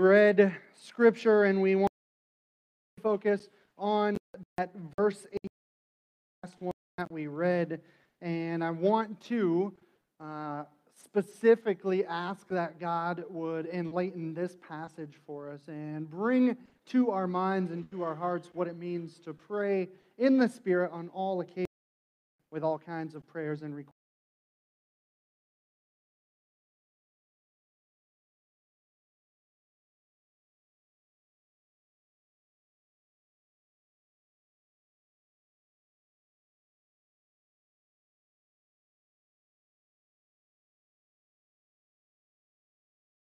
read 0.00 0.54
scripture 0.80 1.42
and 1.42 1.60
we 1.60 1.74
want 1.74 1.90
to 2.96 3.02
focus 3.02 3.48
on 3.76 4.16
that 4.56 4.70
verse 4.96 5.26
8 5.32 5.38
last 6.44 6.54
one 6.60 6.72
that 6.98 7.10
we 7.10 7.26
read. 7.26 7.80
And 8.22 8.62
i 8.62 8.70
want 8.70 9.20
to 9.22 9.72
uh, 10.20 10.64
specifically 10.94 12.04
ask 12.06 12.46
that 12.46 12.78
god 12.78 13.24
would 13.28 13.66
enlighten 13.66 14.34
this 14.34 14.56
passage 14.68 15.14
for 15.26 15.50
us 15.50 15.62
and 15.66 16.08
bring 16.08 16.56
to 16.86 17.10
our 17.10 17.26
minds 17.26 17.72
and 17.72 17.90
to 17.90 18.04
our 18.04 18.14
hearts 18.14 18.50
what 18.52 18.68
it 18.68 18.76
means 18.76 19.18
to 19.24 19.34
pray 19.34 19.88
in 20.16 20.38
the 20.38 20.48
spirit 20.48 20.92
on 20.92 21.08
all 21.08 21.40
occasions 21.40 21.66
with 22.52 22.62
all 22.62 22.78
kinds 22.78 23.16
of 23.16 23.26
prayers 23.26 23.62
and 23.62 23.74
requests 23.74 23.97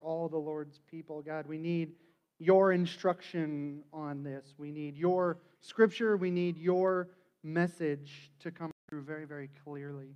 all 0.06 0.28
the 0.28 0.38
Lord's 0.38 0.78
people. 0.88 1.20
God, 1.20 1.46
we 1.48 1.59
need 1.59 1.92
your 2.38 2.70
instruction 2.73 3.83
on 3.92 4.23
this. 4.23 4.55
We 4.56 4.70
need 4.70 4.97
your 4.97 5.38
scripture. 5.60 6.16
We 6.16 6.30
need 6.30 6.56
your 6.56 7.09
message 7.42 8.30
to 8.41 8.52
come 8.52 8.70
through 8.88 9.02
very, 9.02 9.24
very 9.24 9.50
clearly. 9.64 10.14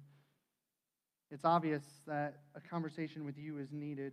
It's 1.33 1.45
obvious 1.45 1.83
that 2.07 2.37
a 2.55 2.61
conversation 2.61 3.25
with 3.25 3.37
you 3.37 3.59
is 3.59 3.73
needed. 3.73 4.12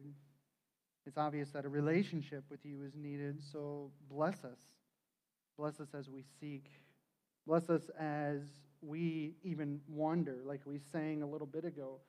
It's 1.05 1.17
obvious 1.17 1.51
that 1.51 1.63
a 1.63 1.69
relationship 1.69 2.43
with 2.49 2.65
you 2.65 2.83
is 2.83 2.95
needed. 2.95 3.41
So 3.51 3.91
bless 4.09 4.43
us. 4.43 4.59
Bless 5.59 5.79
us 5.79 5.89
as 5.93 6.09
we 6.09 6.23
seek. 6.39 6.69
Bless 7.45 7.69
us 7.69 7.83
as 7.99 8.41
we 8.81 9.35
even 9.43 9.79
wander, 9.87 10.37
like 10.43 10.61
we 10.65 10.79
sang 10.91 11.21
a 11.21 11.27
little 11.27 11.47
bit 11.47 11.65
ago. 11.65 11.99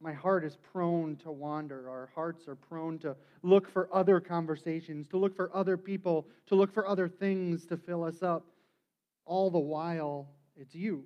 My 0.00 0.12
heart 0.12 0.44
is 0.44 0.56
prone 0.72 1.16
to 1.16 1.30
wander. 1.30 1.88
Our 1.88 2.10
hearts 2.14 2.46
are 2.48 2.56
prone 2.56 2.98
to 3.00 3.16
look 3.42 3.68
for 3.70 3.88
other 3.92 4.20
conversations, 4.20 5.08
to 5.08 5.16
look 5.16 5.34
for 5.34 5.54
other 5.54 5.76
people, 5.76 6.26
to 6.48 6.54
look 6.54 6.72
for 6.72 6.86
other 6.86 7.08
things 7.08 7.64
to 7.66 7.76
fill 7.76 8.04
us 8.04 8.22
up. 8.22 8.44
All 9.24 9.50
the 9.50 9.58
while, 9.58 10.28
it's 10.56 10.74
you. 10.74 11.04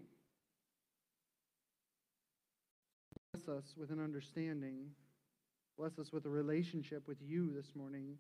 Bless 3.33 3.49
us 3.49 3.75
with 3.77 3.91
an 3.91 4.03
understanding. 4.03 4.91
Bless 5.77 5.99
us 5.99 6.13
with 6.13 6.27
a 6.27 6.31
relationship 6.31 7.07
with 7.07 7.19
you 7.23 7.53
this 7.55 7.77
morning. 7.77 8.17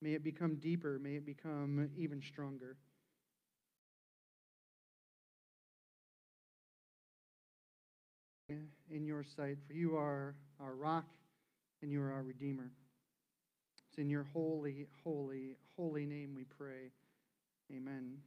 May 0.00 0.14
it 0.14 0.24
become 0.24 0.54
deeper. 0.56 0.98
May 0.98 1.16
it 1.16 1.26
become 1.26 1.90
even 1.96 2.22
stronger. 2.22 2.76
In 8.90 9.04
your 9.04 9.22
sight, 9.22 9.58
for 9.66 9.72
you 9.72 9.96
are 9.96 10.34
our 10.60 10.74
rock 10.74 11.06
and 11.82 11.90
you 11.90 12.02
are 12.02 12.12
our 12.12 12.22
Redeemer. 12.22 12.70
It's 13.88 13.98
in 13.98 14.10
your 14.10 14.26
holy, 14.32 14.86
holy, 15.04 15.56
holy 15.76 16.06
name 16.06 16.34
we 16.36 16.44
pray. 16.44 16.90
Amen. 17.74 18.18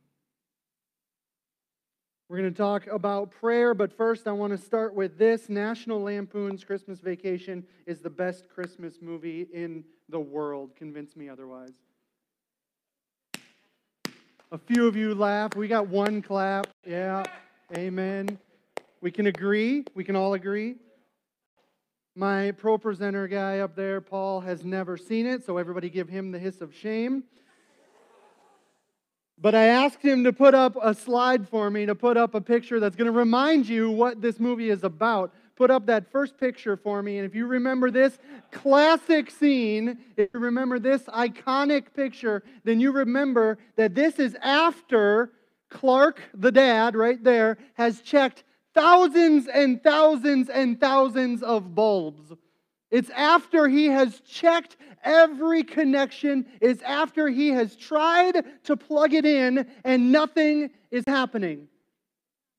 We're 2.30 2.38
going 2.38 2.54
to 2.54 2.58
talk 2.58 2.88
about 2.88 3.32
prayer, 3.32 3.74
but 3.74 3.96
first 3.96 4.28
I 4.28 4.32
want 4.32 4.52
to 4.52 4.58
start 4.58 4.96
with 4.96 5.18
this 5.18 5.50
National 5.50 6.02
Lampoon's 6.02 6.64
Christmas 6.64 7.00
Vacation 7.00 7.66
is 7.86 8.00
the 8.00 8.10
best 8.10 8.50
Christmas 8.50 8.96
movie 9.02 9.48
in 9.54 9.84
the 10.10 10.20
world. 10.20 10.72
Convince 10.76 11.16
me 11.16 11.30
otherwise. 11.30 11.74
A 14.52 14.58
few 14.58 14.88
of 14.88 14.96
you 14.96 15.14
laugh. 15.14 15.56
We 15.56 15.68
got 15.68 15.88
one 15.88 16.22
clap. 16.22 16.68
Yeah. 16.86 17.24
Amen. 17.76 18.40
We 19.04 19.12
can 19.12 19.28
agree. 19.28 19.84
We 19.96 20.06
can 20.06 20.16
all 20.16 20.34
agree. 20.34 20.76
My 22.16 22.52
pro 22.52 22.78
presenter 22.78 23.28
guy 23.28 23.60
up 23.60 23.76
there, 23.76 24.00
Paul, 24.00 24.40
has 24.40 24.64
never 24.64 24.96
seen 24.96 25.26
it, 25.26 25.46
so 25.46 25.58
everybody 25.58 25.90
give 25.90 26.08
him 26.08 26.32
the 26.32 26.40
hiss 26.40 26.62
of 26.62 26.74
shame. 26.74 27.26
But 29.38 29.56
I 29.56 29.66
asked 29.66 30.02
him 30.02 30.24
to 30.24 30.32
put 30.32 30.56
up 30.56 30.78
a 30.82 30.94
slide 30.94 31.50
for 31.50 31.70
me, 31.70 31.86
to 31.86 31.96
put 31.96 32.16
up 32.16 32.34
a 32.34 32.40
picture 32.40 32.80
that's 32.80 32.96
going 32.96 33.12
to 33.12 33.18
remind 33.18 33.68
you 33.68 33.92
what 33.92 34.22
this 34.22 34.40
movie 34.40 34.70
is 34.70 34.86
about. 34.86 35.34
Put 35.58 35.70
up 35.70 35.86
that 35.88 36.10
first 36.10 36.38
picture 36.38 36.78
for 36.78 37.04
me. 37.04 37.18
And 37.18 37.26
if 37.26 37.36
you 37.36 37.46
remember 37.46 37.92
this 37.92 38.18
classic 38.52 39.30
scene, 39.30 39.98
if 40.16 40.30
you 40.34 40.40
remember 40.40 40.80
this 40.80 41.02
iconic 41.08 41.94
picture, 41.94 42.42
then 42.64 42.80
you 42.80 42.94
remember 42.94 43.58
that 43.76 43.96
this 43.96 44.18
is 44.18 44.34
after 44.42 45.34
Clark, 45.70 46.22
the 46.34 46.54
dad, 46.54 46.96
right 46.96 47.22
there, 47.22 47.58
has 47.74 48.00
checked 48.00 48.46
thousands 48.74 49.48
and 49.48 49.82
thousands 49.84 50.50
and 50.50 50.80
thousands 50.80 51.44
of 51.44 51.76
bulbs. 51.76 52.32
It's 52.92 53.10
after 53.10 53.68
he 53.68 53.88
has 53.88 54.20
checked 54.22 54.78
every 55.04 55.64
connection, 55.64 56.46
it's 56.62 56.82
after 56.84 57.28
he 57.28 57.50
has 57.50 57.76
tried 57.76 58.46
to 58.66 58.78
plug 58.78 59.14
it 59.14 59.26
in 59.26 59.68
and 59.84 60.12
nothing 60.12 60.70
is 60.92 61.04
happening. 61.08 61.68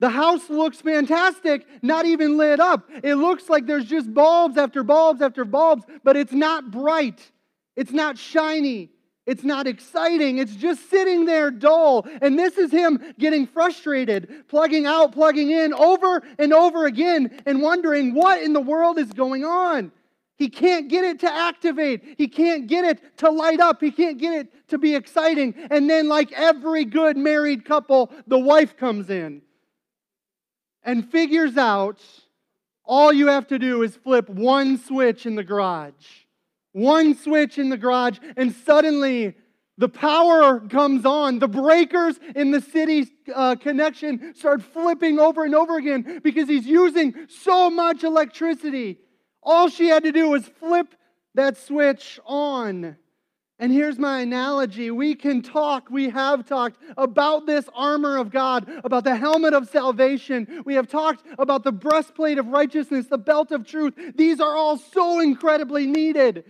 The 0.01 0.11
house 0.11 0.51
looks 0.51 0.81
fantastic, 0.81 1.67
not 1.83 2.05
even 2.05 2.37
lit 2.37 2.61
up. 2.61 2.91
It 3.03 3.15
looks 3.15 3.49
like 3.49 3.67
there's 3.67 3.87
just 3.87 4.13
bulbs 4.13 4.59
after 4.59 4.83
bulbs 4.83 5.23
after 5.23 5.45
bulbs, 5.45 5.85
but 6.03 6.17
it's 6.17 6.33
not 6.33 6.71
bright. 6.71 7.31
It's 7.77 7.93
not 7.93 8.19
shiny. 8.19 8.91
It's 9.27 9.43
not 9.43 9.67
exciting. 9.67 10.39
It's 10.39 10.55
just 10.55 10.91
sitting 10.91 11.25
there 11.25 11.51
dull. 11.51 12.07
And 12.21 12.39
this 12.39 12.59
is 12.59 12.71
him 12.71 13.01
getting 13.19 13.47
frustrated, 13.47 14.45
plugging 14.49 14.85
out, 14.85 15.13
plugging 15.13 15.51
in 15.51 15.73
over 15.73 16.23
and 16.39 16.53
over 16.53 16.87
again, 16.87 17.41
and 17.47 17.63
wondering 17.63 18.15
what 18.15 18.43
in 18.43 18.53
the 18.53 18.61
world 18.61 18.99
is 18.99 19.13
going 19.13 19.45
on. 19.45 19.93
He 20.37 20.49
can't 20.49 20.89
get 20.89 21.05
it 21.05 21.21
to 21.21 21.33
activate. 21.33 22.17
He 22.19 22.29
can't 22.29 22.67
get 22.67 22.85
it 22.85 23.19
to 23.19 23.31
light 23.31 23.61
up. 23.61 23.81
He 23.81 23.93
can't 23.93 24.19
get 24.19 24.35
it 24.35 24.69
to 24.69 24.79
be 24.79 24.95
exciting. 24.95 25.55
And 25.71 25.89
then, 25.89 26.09
like 26.09 26.33
every 26.33 26.85
good 26.85 27.17
married 27.17 27.65
couple, 27.65 28.11
the 28.27 28.39
wife 28.39 28.77
comes 28.77 29.11
in 29.11 29.43
and 30.83 31.11
figures 31.11 31.57
out 31.57 31.99
all 32.85 33.13
you 33.13 33.29
have 33.29 33.47
to 33.49 33.59
do 33.59 33.83
is 33.83 33.97
flip 33.97 34.29
one 34.29 34.77
switch 34.77 35.25
in 35.25 35.35
the 35.35 35.45
garage 35.45 36.24
one 36.75 37.17
switch 37.17 37.57
in 37.57 37.71
the 37.71 37.77
garage, 37.77 38.19
and 38.37 38.53
suddenly 38.53 39.35
the 39.79 39.89
power 39.89 40.61
comes 40.61 41.07
on. 41.07 41.39
The 41.39 41.49
breakers 41.49 42.19
in 42.35 42.51
the 42.51 42.61
city 42.61 43.09
uh, 43.35 43.57
connection 43.57 44.35
start 44.35 44.63
flipping 44.63 45.19
over 45.19 45.45
and 45.45 45.55
over 45.55 45.77
again 45.77 46.21
because 46.23 46.49
he's 46.49 46.67
using 46.67 47.15
so 47.29 47.71
much 47.71 48.05
electricity. 48.05 48.99
All 49.43 49.69
she 49.69 49.89
had 49.89 50.03
to 50.03 50.13
do 50.13 50.29
was 50.29 50.45
flip 50.47 50.95
that 51.35 51.57
switch 51.57 52.19
on. 52.27 52.97
And 53.61 53.73
here's 53.73 53.99
my 53.99 54.21
analogy. 54.21 54.91
We 54.91 55.15
can 55.15 55.41
talk, 55.41 55.89
we 55.89 56.11
have 56.11 56.45
talked 56.45 56.83
about 56.97 57.47
this 57.47 57.69
armor 57.73 58.17
of 58.17 58.31
God, 58.31 58.69
about 58.83 59.05
the 59.05 59.15
helmet 59.15 59.55
of 59.55 59.69
salvation. 59.69 60.63
We 60.65 60.75
have 60.75 60.89
talked 60.89 61.25
about 61.39 61.63
the 61.63 61.71
breastplate 61.71 62.39
of 62.39 62.49
righteousness, 62.49 63.07
the 63.07 63.19
belt 63.19 63.53
of 63.53 63.65
truth. 63.65 63.95
These 64.17 64.41
are 64.41 64.57
all 64.57 64.77
so 64.77 65.21
incredibly 65.21 65.87
needed. 65.87 66.45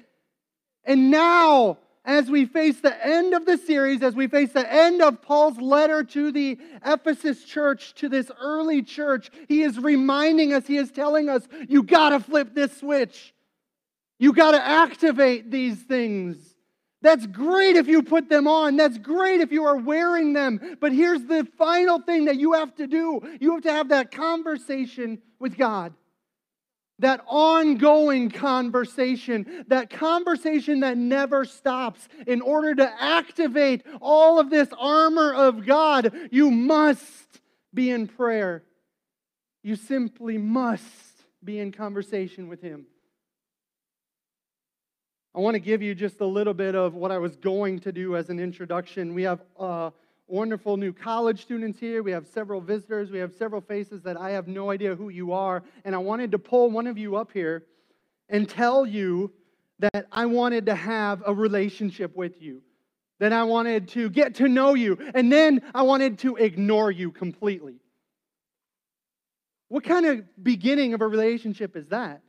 And 0.85 1.11
now, 1.11 1.79
as 2.05 2.31
we 2.31 2.45
face 2.45 2.81
the 2.81 3.07
end 3.07 3.33
of 3.33 3.47
the 3.47 3.57
series, 3.57 4.03
as 4.03 4.15
we 4.15 4.27
face 4.27 4.53
the 4.53 4.71
end 4.71 5.01
of 5.01 5.23
Paul's 5.23 5.59
letter 5.59 6.05
to 6.05 6.31
the 6.31 6.59
Ephesus 6.85 7.45
church, 7.45 7.95
to 7.95 8.09
this 8.09 8.31
early 8.41 8.83
church, 8.83 9.31
he 9.49 9.63
is 9.63 9.79
reminding 9.79 10.53
us, 10.53 10.67
he 10.67 10.77
is 10.77 10.91
telling 10.91 11.29
us, 11.31 11.49
you 11.69 11.83
got 11.83 12.11
to 12.11 12.21
flip 12.21 12.55
this 12.55 12.77
switch. 12.77 13.35
You 14.19 14.33
got 14.33 14.53
to 14.53 14.65
activate 14.65 15.51
these 15.51 15.79
things. 15.83 16.37
That's 17.01 17.27
great 17.27 17.77
if 17.77 17.87
you 17.87 18.03
put 18.03 18.29
them 18.29 18.47
on. 18.47 18.77
That's 18.77 18.97
great 18.99 19.41
if 19.41 19.53
you 19.53 19.65
are 19.65 19.77
wearing 19.77 20.33
them. 20.33 20.79
But 20.81 20.93
here's 20.93 21.23
the 21.25 21.47
final 21.59 22.01
thing 22.01 22.27
that 22.27 22.37
you 22.37 22.53
have 22.53 22.75
to 22.77 22.87
do 22.87 23.21
you 23.41 23.53
have 23.53 23.63
to 23.63 23.73
have 23.73 23.89
that 23.91 24.11
conversation 24.11 25.21
with 25.39 25.57
God 25.57 25.93
that 27.01 27.25
ongoing 27.27 28.31
conversation, 28.31 29.65
that 29.69 29.91
conversation 29.91 30.81
that 30.81 30.97
never 30.97 31.45
stops. 31.45 32.09
In 32.27 32.41
order 32.41 32.75
to 32.75 33.03
activate 33.03 33.85
all 34.01 34.39
of 34.39 34.51
this 34.51 34.69
armor 34.79 35.35
of 35.35 35.67
God, 35.67 36.13
you 36.31 36.51
must 36.51 37.41
be 37.73 37.91
in 37.91 38.07
prayer. 38.07 38.63
You 39.63 39.77
simply 39.77 40.39
must 40.39 40.85
be 41.43 41.59
in 41.59 41.73
conversation 41.73 42.49
with 42.49 42.63
Him. 42.63 42.87
I 45.35 45.41
want 45.41 45.55
to 45.55 45.61
give 45.61 45.83
you 45.83 45.97
just 45.97 46.21
a 46.21 46.27
little 46.27 46.55
bit 46.55 46.77
of 46.77 46.95
what 46.95 47.11
I 47.11 47.19
was 47.19 47.35
going 47.35 47.81
to 47.81 47.91
do 47.91 48.15
as 48.15 48.31
an 48.31 48.39
introduction. 48.39 49.15
We 49.15 49.25
have 49.25 49.41
uh, 49.59 49.91
wonderful 50.27 50.77
new 50.77 50.93
college 50.93 51.43
students 51.43 51.79
here. 51.79 52.03
We 52.03 52.13
have 52.13 52.27
several 52.27 52.61
visitors. 52.61 53.11
We 53.11 53.19
have 53.19 53.33
several 53.35 53.61
faces 53.61 54.03
that 54.03 54.17
I 54.17 54.31
have 54.31 54.49
no 54.49 54.71
idea 54.71 54.95
who 54.95 55.09
you 55.09 55.33
are. 55.33 55.63
And 55.85 55.95
I 55.95 55.99
wanted 55.99 56.33
to 56.33 56.39
pull 56.39 56.71
one 56.71 56.87
of 56.87 56.97
you 56.97 57.17
up 57.17 57.33
here 57.33 57.65
and 58.29 58.49
tell 58.49 58.87
you 58.87 59.33
that 59.81 60.07
I 60.11 60.27
wanted 60.27 60.67
to 60.67 60.75
have 60.75 61.23
a 61.27 61.35
relationship 61.35 62.17
with 62.17 62.41
you, 62.41 62.63
that 63.19 63.33
I 63.33 63.45
wanted 63.45 63.89
to 63.89 64.09
get 64.09 64.37
to 64.37 64.49
know 64.49 64.75
you, 64.75 64.99
and 65.15 65.31
then 65.31 65.63
I 65.75 65.83
wanted 65.83 66.19
to 66.21 66.37
ignore 66.37 66.91
you 66.91 67.11
completely. 67.11 67.77
What 69.69 69.85
kind 69.85 70.07
of 70.07 70.25
beginning 70.43 70.95
of 70.95 71.01
a 71.01 71.07
relationship 71.07 71.77
is 71.77 71.89
that? 71.89 72.23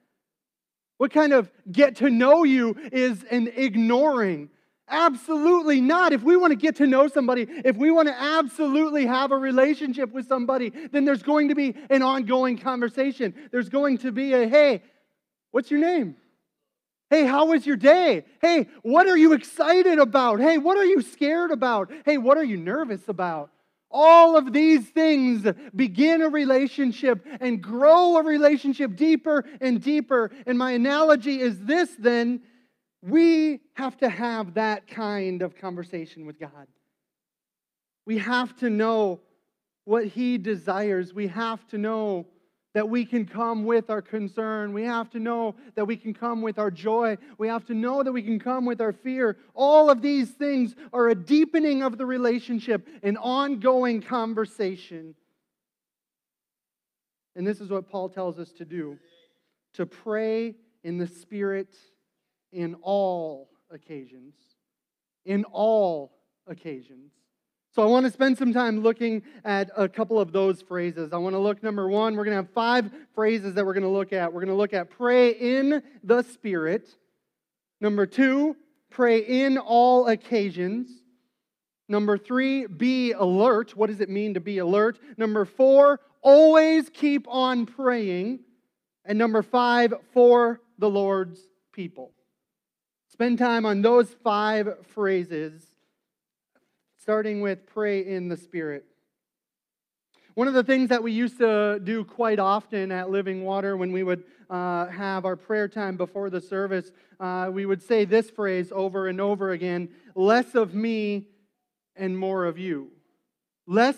What 0.97 1.11
kind 1.11 1.33
of 1.33 1.51
get 1.71 1.97
to 1.97 2.09
know 2.09 2.43
you 2.43 2.75
is 2.91 3.23
an 3.29 3.51
ignoring? 3.55 4.49
Absolutely 4.87 5.81
not. 5.81 6.13
If 6.13 6.21
we 6.21 6.37
want 6.37 6.51
to 6.51 6.55
get 6.55 6.75
to 6.75 6.85
know 6.85 7.07
somebody, 7.07 7.47
if 7.49 7.75
we 7.75 7.89
want 7.89 8.07
to 8.07 8.13
absolutely 8.13 9.07
have 9.07 9.31
a 9.31 9.37
relationship 9.37 10.11
with 10.13 10.27
somebody, 10.27 10.71
then 10.91 11.05
there's 11.05 11.23
going 11.23 11.49
to 11.49 11.55
be 11.55 11.75
an 11.89 12.03
ongoing 12.03 12.57
conversation. 12.57 13.33
There's 13.51 13.69
going 13.69 13.97
to 13.99 14.11
be 14.11 14.33
a, 14.33 14.47
hey, 14.47 14.83
what's 15.51 15.71
your 15.71 15.79
name? 15.79 16.15
Hey, 17.09 17.25
how 17.25 17.47
was 17.47 17.65
your 17.65 17.77
day? 17.77 18.25
Hey, 18.41 18.67
what 18.83 19.07
are 19.07 19.17
you 19.17 19.33
excited 19.33 19.97
about? 19.97 20.39
Hey, 20.39 20.57
what 20.57 20.77
are 20.77 20.85
you 20.85 21.01
scared 21.01 21.51
about? 21.51 21.91
Hey, 22.05 22.17
what 22.17 22.37
are 22.37 22.43
you 22.43 22.57
nervous 22.57 23.07
about? 23.07 23.51
All 23.89 24.35
of 24.35 24.51
these 24.51 24.87
things 24.89 25.47
begin 25.75 26.21
a 26.21 26.29
relationship 26.29 27.25
and 27.39 27.61
grow 27.61 28.17
a 28.17 28.23
relationship 28.23 28.95
deeper 28.95 29.45
and 29.61 29.81
deeper. 29.81 30.31
And 30.45 30.57
my 30.57 30.71
analogy 30.71 31.39
is 31.39 31.59
this 31.61 31.95
then 31.97 32.41
we 33.07 33.59
have 33.73 33.97
to 33.97 34.09
have 34.09 34.55
that 34.55 34.87
kind 34.87 35.43
of 35.43 35.55
conversation 35.55 36.25
with 36.25 36.39
God. 36.39 36.67
We 38.05 38.17
have 38.17 38.55
to 38.57 38.69
know 38.69 39.19
what 39.83 40.05
He 40.05 40.37
desires. 40.37 41.13
We 41.13 41.27
have 41.27 41.65
to 41.67 41.77
know 41.77 42.25
that 42.73 42.89
we 42.89 43.05
can 43.05 43.25
come 43.25 43.63
with 43.63 43.89
our 43.89 44.01
concern. 44.01 44.73
We 44.73 44.83
have 44.83 45.09
to 45.11 45.19
know 45.19 45.55
that 45.75 45.85
we 45.85 45.95
can 45.95 46.13
come 46.13 46.41
with 46.41 46.57
our 46.57 46.71
joy. 46.71 47.17
We 47.37 47.47
have 47.47 47.65
to 47.67 47.73
know 47.73 48.03
that 48.03 48.11
we 48.11 48.23
can 48.23 48.39
come 48.39 48.65
with 48.65 48.81
our 48.81 48.91
fear. 48.91 49.37
All 49.53 49.89
of 49.89 50.01
these 50.01 50.31
things 50.31 50.75
are 50.91 51.07
a 51.07 51.15
deepening 51.15 51.83
of 51.83 51.97
the 51.97 52.05
relationship, 52.05 52.87
an 53.03 53.17
ongoing 53.17 54.01
conversation. 54.01 55.15
And 57.35 57.45
this 57.45 57.61
is 57.61 57.69
what 57.69 57.87
Paul 57.87 58.09
tells 58.09 58.39
us 58.39 58.51
to 58.53 58.65
do 58.65 58.97
to 59.73 59.85
pray 59.85 60.55
in 60.83 60.97
the 60.97 61.07
Spirit 61.07 61.75
in 62.55 62.75
all 62.81 63.49
occasions. 63.71 64.33
In 65.25 65.43
all 65.45 66.13
occasions. 66.47 67.11
So 67.75 67.81
I 67.81 67.87
want 67.87 68.05
to 68.05 68.11
spend 68.11 68.37
some 68.37 68.53
time 68.53 68.79
looking 68.79 69.21
at 69.43 69.69
a 69.75 69.89
couple 69.89 70.17
of 70.17 70.31
those 70.31 70.61
phrases. 70.61 71.11
I 71.11 71.17
want 71.17 71.33
to 71.33 71.39
look, 71.39 71.61
number 71.61 71.89
one, 71.89 72.15
we're 72.15 72.23
going 72.23 72.37
to 72.37 72.43
have 72.43 72.53
five 72.53 72.89
phrases 73.13 73.53
that 73.55 73.65
we're 73.65 73.73
going 73.73 73.83
to 73.83 73.89
look 73.89 74.13
at. 74.13 74.31
We're 74.31 74.39
going 74.39 74.47
to 74.47 74.55
look 74.55 74.73
at 74.73 74.89
pray 74.89 75.31
in 75.31 75.83
the 76.01 76.21
Spirit. 76.21 76.87
Number 77.81 78.05
two, 78.05 78.55
pray 78.89 79.19
in 79.19 79.57
all 79.57 80.07
occasions. 80.07 80.89
Number 81.89 82.17
three, 82.17 82.65
be 82.65 83.11
alert. 83.11 83.75
What 83.75 83.87
does 83.87 83.99
it 83.99 84.09
mean 84.09 84.35
to 84.35 84.39
be 84.39 84.59
alert? 84.59 84.97
Number 85.17 85.43
four, 85.43 85.99
always 86.21 86.89
keep 86.89 87.27
on 87.27 87.65
praying. 87.65 88.39
And 89.03 89.19
number 89.19 89.43
five, 89.43 89.93
for 90.13 90.61
the 90.79 90.89
Lord's 90.89 91.41
people. 91.73 92.14
Spend 93.15 93.39
time 93.39 93.65
on 93.65 93.81
those 93.81 94.09
five 94.25 94.85
phrases, 94.87 95.63
starting 96.97 97.39
with 97.39 97.65
pray 97.65 98.05
in 98.05 98.27
the 98.27 98.35
Spirit. 98.35 98.83
One 100.33 100.49
of 100.49 100.53
the 100.53 100.65
things 100.65 100.89
that 100.89 101.01
we 101.01 101.13
used 101.13 101.37
to 101.37 101.79
do 101.81 102.03
quite 102.03 102.39
often 102.39 102.91
at 102.91 103.09
Living 103.09 103.45
Water 103.45 103.77
when 103.77 103.93
we 103.93 104.03
would 104.03 104.25
uh, 104.49 104.87
have 104.87 105.23
our 105.23 105.37
prayer 105.37 105.69
time 105.69 105.95
before 105.95 106.29
the 106.29 106.41
service, 106.41 106.91
uh, 107.21 107.49
we 107.53 107.65
would 107.65 107.81
say 107.81 108.03
this 108.03 108.29
phrase 108.29 108.69
over 108.75 109.07
and 109.07 109.21
over 109.21 109.51
again 109.51 109.87
less 110.13 110.53
of 110.53 110.73
me 110.73 111.29
and 111.95 112.19
more 112.19 112.43
of 112.43 112.59
you. 112.59 112.89
Less 113.65 113.95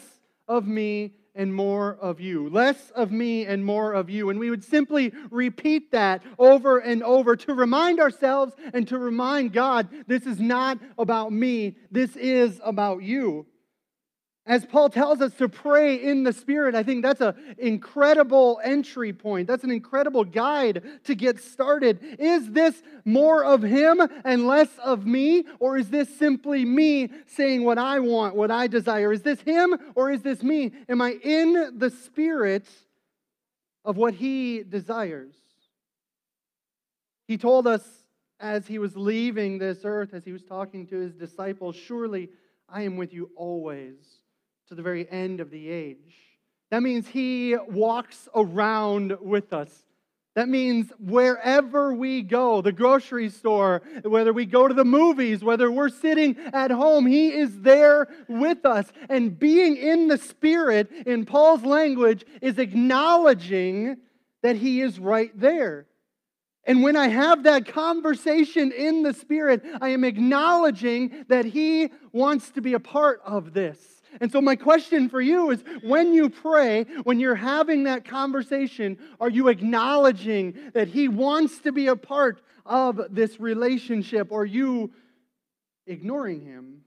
of 0.47 0.67
me 0.67 1.15
and 1.37 1.53
more 1.53 1.97
of 2.01 2.19
you. 2.19 2.49
Less 2.49 2.89
of 2.91 3.11
me 3.11 3.45
and 3.45 3.63
more 3.63 3.93
of 3.93 4.09
you. 4.09 4.29
And 4.29 4.39
we 4.39 4.49
would 4.49 4.63
simply 4.63 5.13
repeat 5.31 5.91
that 5.91 6.23
over 6.37 6.79
and 6.79 7.01
over 7.03 7.37
to 7.37 7.53
remind 7.53 8.01
ourselves 8.01 8.53
and 8.73 8.85
to 8.89 8.97
remind 8.97 9.53
God 9.53 9.87
this 10.07 10.25
is 10.25 10.39
not 10.39 10.79
about 10.97 11.31
me, 11.31 11.77
this 11.91 12.17
is 12.17 12.59
about 12.63 13.03
you. 13.03 13.45
As 14.47 14.65
Paul 14.65 14.87
tells 14.89 15.19
us 15.19 15.33
to 15.35 15.49
pray 15.49 16.01
in 16.01 16.23
the 16.23 16.31
Spirit, 16.31 16.73
I 16.73 16.81
think 16.81 17.03
that's 17.03 17.19
an 17.19 17.35
incredible 17.57 18.61
entry 18.63 19.11
point. 19.11 19.45
That's 19.45 19.65
an 19.65 19.71
incredible 19.71 20.23
guide 20.23 20.83
to 21.03 21.15
get 21.15 21.41
started. 21.41 21.99
Is 22.17 22.49
this 22.51 22.81
more 23.03 23.43
of 23.43 23.61
Him 23.61 24.01
and 24.23 24.47
less 24.47 24.69
of 24.81 25.05
me? 25.05 25.43
Or 25.59 25.75
is 25.77 25.89
this 25.89 26.17
simply 26.17 26.63
me 26.63 27.09
saying 27.25 27.65
what 27.65 27.77
I 27.77 27.99
want, 27.99 28.37
what 28.37 28.49
I 28.49 28.67
desire? 28.67 29.11
Is 29.11 29.21
this 29.21 29.41
Him 29.41 29.77
or 29.95 30.11
is 30.11 30.21
this 30.21 30.41
me? 30.41 30.71
Am 30.87 31.01
I 31.01 31.19
in 31.21 31.77
the 31.77 31.89
Spirit 31.89 32.69
of 33.83 33.97
what 33.97 34.13
He 34.13 34.63
desires? 34.63 35.35
He 37.27 37.37
told 37.37 37.67
us 37.67 37.83
as 38.39 38.65
He 38.65 38.79
was 38.79 38.95
leaving 38.95 39.57
this 39.57 39.79
earth, 39.83 40.13
as 40.13 40.23
He 40.23 40.31
was 40.31 40.43
talking 40.43 40.87
to 40.87 40.95
His 40.95 41.13
disciples, 41.15 41.75
Surely 41.75 42.29
I 42.69 42.83
am 42.83 42.95
with 42.95 43.13
you 43.13 43.29
always 43.35 44.16
to 44.67 44.75
the 44.75 44.81
very 44.81 45.09
end 45.09 45.39
of 45.39 45.49
the 45.49 45.69
age. 45.69 46.15
That 46.71 46.83
means 46.83 47.07
He 47.07 47.55
walks 47.55 48.27
around 48.35 49.17
with 49.21 49.53
us. 49.53 49.69
That 50.35 50.49
means 50.49 50.91
wherever 50.99 51.93
we 51.93 52.21
go, 52.21 52.61
the 52.61 52.71
grocery 52.71 53.29
store, 53.29 53.81
whether 54.03 54.31
we 54.31 54.45
go 54.45 54.67
to 54.67 54.73
the 54.73 54.85
movies, 54.85 55.43
whether 55.43 55.71
we're 55.71 55.89
sitting 55.89 56.37
at 56.53 56.69
home, 56.69 57.07
He 57.07 57.29
is 57.29 57.61
there 57.61 58.07
with 58.27 58.65
us. 58.65 58.85
And 59.09 59.39
being 59.39 59.77
in 59.77 60.09
the 60.09 60.17
Spirit, 60.17 60.91
in 61.07 61.25
Paul's 61.25 61.63
language, 61.63 62.23
is 62.41 62.59
acknowledging 62.59 63.97
that 64.43 64.57
He 64.57 64.81
is 64.81 64.99
right 64.99 65.31
there. 65.33 65.87
And 66.65 66.83
when 66.83 66.97
I 66.97 67.07
have 67.07 67.43
that 67.43 67.65
conversation 67.65 68.73
in 68.73 69.01
the 69.01 69.13
Spirit, 69.13 69.63
I 69.81 69.89
am 69.89 70.03
acknowledging 70.03 71.25
that 71.29 71.45
He 71.45 71.89
wants 72.11 72.51
to 72.51 72.61
be 72.61 72.73
a 72.73 72.79
part 72.79 73.21
of 73.25 73.53
this. 73.53 73.79
And 74.19 74.31
so, 74.31 74.41
my 74.41 74.55
question 74.55 75.09
for 75.09 75.21
you 75.21 75.51
is 75.51 75.63
when 75.81 76.13
you 76.13 76.29
pray, 76.29 76.85
when 77.03 77.19
you're 77.19 77.35
having 77.35 77.83
that 77.83 78.05
conversation, 78.05 78.97
are 79.19 79.29
you 79.29 79.47
acknowledging 79.47 80.71
that 80.73 80.87
He 80.87 81.07
wants 81.07 81.59
to 81.59 81.71
be 81.71 81.87
a 81.87 81.95
part 81.95 82.41
of 82.65 83.01
this 83.09 83.39
relationship? 83.39 84.31
Or 84.31 84.41
are 84.41 84.45
you 84.45 84.91
ignoring 85.85 86.41
Him? 86.41 86.81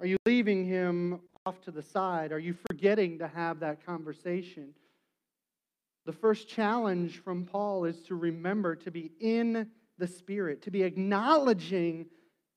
Are 0.00 0.06
you 0.06 0.16
leaving 0.26 0.64
Him 0.64 1.20
off 1.46 1.60
to 1.62 1.70
the 1.70 1.82
side? 1.82 2.32
Are 2.32 2.38
you 2.38 2.54
forgetting 2.68 3.18
to 3.18 3.28
have 3.28 3.60
that 3.60 3.84
conversation? 3.84 4.74
The 6.04 6.12
first 6.12 6.48
challenge 6.48 7.22
from 7.22 7.44
Paul 7.44 7.84
is 7.84 8.00
to 8.04 8.14
remember 8.14 8.76
to 8.76 8.90
be 8.90 9.10
in 9.20 9.68
the 9.98 10.06
Spirit, 10.06 10.62
to 10.62 10.70
be 10.70 10.82
acknowledging 10.82 12.06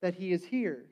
that 0.00 0.14
He 0.14 0.32
is 0.32 0.44
here. 0.44 0.86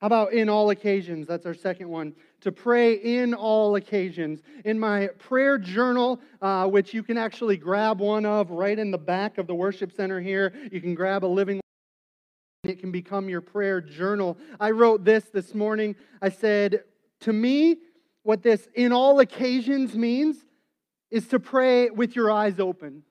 How 0.00 0.08
about 0.08 0.32
in 0.32 0.48
all 0.48 0.70
occasions? 0.70 1.26
That's 1.26 1.46
our 1.46 1.54
second 1.54 1.88
one. 1.88 2.14
To 2.42 2.52
pray 2.52 2.94
in 2.94 3.32
all 3.32 3.76
occasions. 3.76 4.40
In 4.64 4.78
my 4.78 5.08
prayer 5.18 5.56
journal, 5.56 6.20
uh, 6.42 6.66
which 6.66 6.92
you 6.92 7.02
can 7.02 7.16
actually 7.16 7.56
grab 7.56 8.00
one 8.00 8.26
of 8.26 8.50
right 8.50 8.78
in 8.78 8.90
the 8.90 8.98
back 8.98 9.38
of 9.38 9.46
the 9.46 9.54
worship 9.54 9.92
center 9.92 10.20
here, 10.20 10.52
you 10.70 10.80
can 10.80 10.94
grab 10.94 11.24
a 11.24 11.26
living 11.26 11.60
it 12.68 12.80
can 12.80 12.90
become 12.90 13.28
your 13.28 13.40
prayer 13.40 13.80
journal. 13.80 14.36
I 14.58 14.72
wrote 14.72 15.04
this 15.04 15.24
this 15.32 15.54
morning. 15.54 15.94
I 16.20 16.30
said, 16.30 16.82
To 17.20 17.32
me, 17.32 17.76
what 18.22 18.42
this 18.42 18.66
in 18.74 18.92
all 18.92 19.20
occasions 19.20 19.94
means 19.94 20.44
is 21.10 21.28
to 21.28 21.38
pray 21.38 21.90
with 21.90 22.16
your 22.16 22.30
eyes 22.30 22.58
open. 22.58 23.04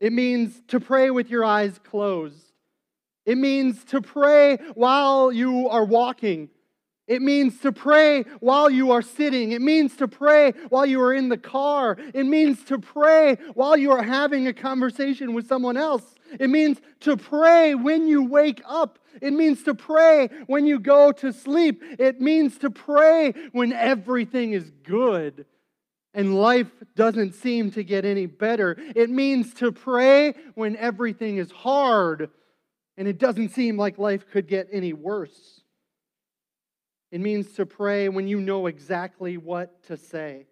It 0.00 0.12
means 0.12 0.62
to 0.68 0.80
pray 0.80 1.10
with 1.10 1.28
your 1.30 1.44
eyes 1.44 1.78
closed. 1.84 2.51
It 3.24 3.38
means 3.38 3.84
to 3.84 4.00
pray 4.00 4.56
while 4.74 5.32
you 5.32 5.68
are 5.68 5.84
walking. 5.84 6.48
It 7.06 7.20
means 7.20 7.58
to 7.60 7.72
pray 7.72 8.22
while 8.40 8.70
you 8.70 8.92
are 8.92 9.02
sitting. 9.02 9.52
It 9.52 9.60
means 9.60 9.96
to 9.96 10.08
pray 10.08 10.52
while 10.68 10.86
you 10.86 11.00
are 11.02 11.12
in 11.12 11.28
the 11.28 11.36
car. 11.36 11.96
It 12.14 12.24
means 12.24 12.64
to 12.64 12.78
pray 12.78 13.36
while 13.54 13.76
you 13.76 13.90
are 13.92 14.02
having 14.02 14.46
a 14.46 14.52
conversation 14.52 15.34
with 15.34 15.48
someone 15.48 15.76
else. 15.76 16.14
It 16.38 16.48
means 16.48 16.80
to 17.00 17.16
pray 17.16 17.74
when 17.74 18.06
you 18.06 18.24
wake 18.24 18.62
up. 18.66 18.98
It 19.20 19.32
means 19.32 19.62
to 19.64 19.74
pray 19.74 20.28
when 20.46 20.64
you 20.64 20.78
go 20.78 21.12
to 21.12 21.32
sleep. 21.32 21.82
It 21.98 22.20
means 22.20 22.58
to 22.58 22.70
pray 22.70 23.32
when 23.52 23.72
everything 23.72 24.52
is 24.52 24.70
good 24.82 25.44
and 26.14 26.38
life 26.38 26.70
doesn't 26.94 27.34
seem 27.34 27.70
to 27.72 27.82
get 27.82 28.04
any 28.04 28.26
better. 28.26 28.76
It 28.94 29.10
means 29.10 29.54
to 29.54 29.72
pray 29.72 30.34
when 30.54 30.76
everything 30.76 31.36
is 31.36 31.50
hard 31.50 32.30
and 32.96 33.08
it 33.08 33.18
doesn't 33.18 33.50
seem 33.50 33.76
like 33.76 33.98
life 33.98 34.26
could 34.30 34.46
get 34.46 34.68
any 34.72 34.92
worse. 34.92 35.62
It 37.10 37.20
means 37.20 37.52
to 37.54 37.66
pray 37.66 38.08
when 38.08 38.26
you 38.26 38.40
know 38.40 38.66
exactly 38.66 39.36
what 39.36 39.82
to 39.84 39.96
say, 39.96 40.46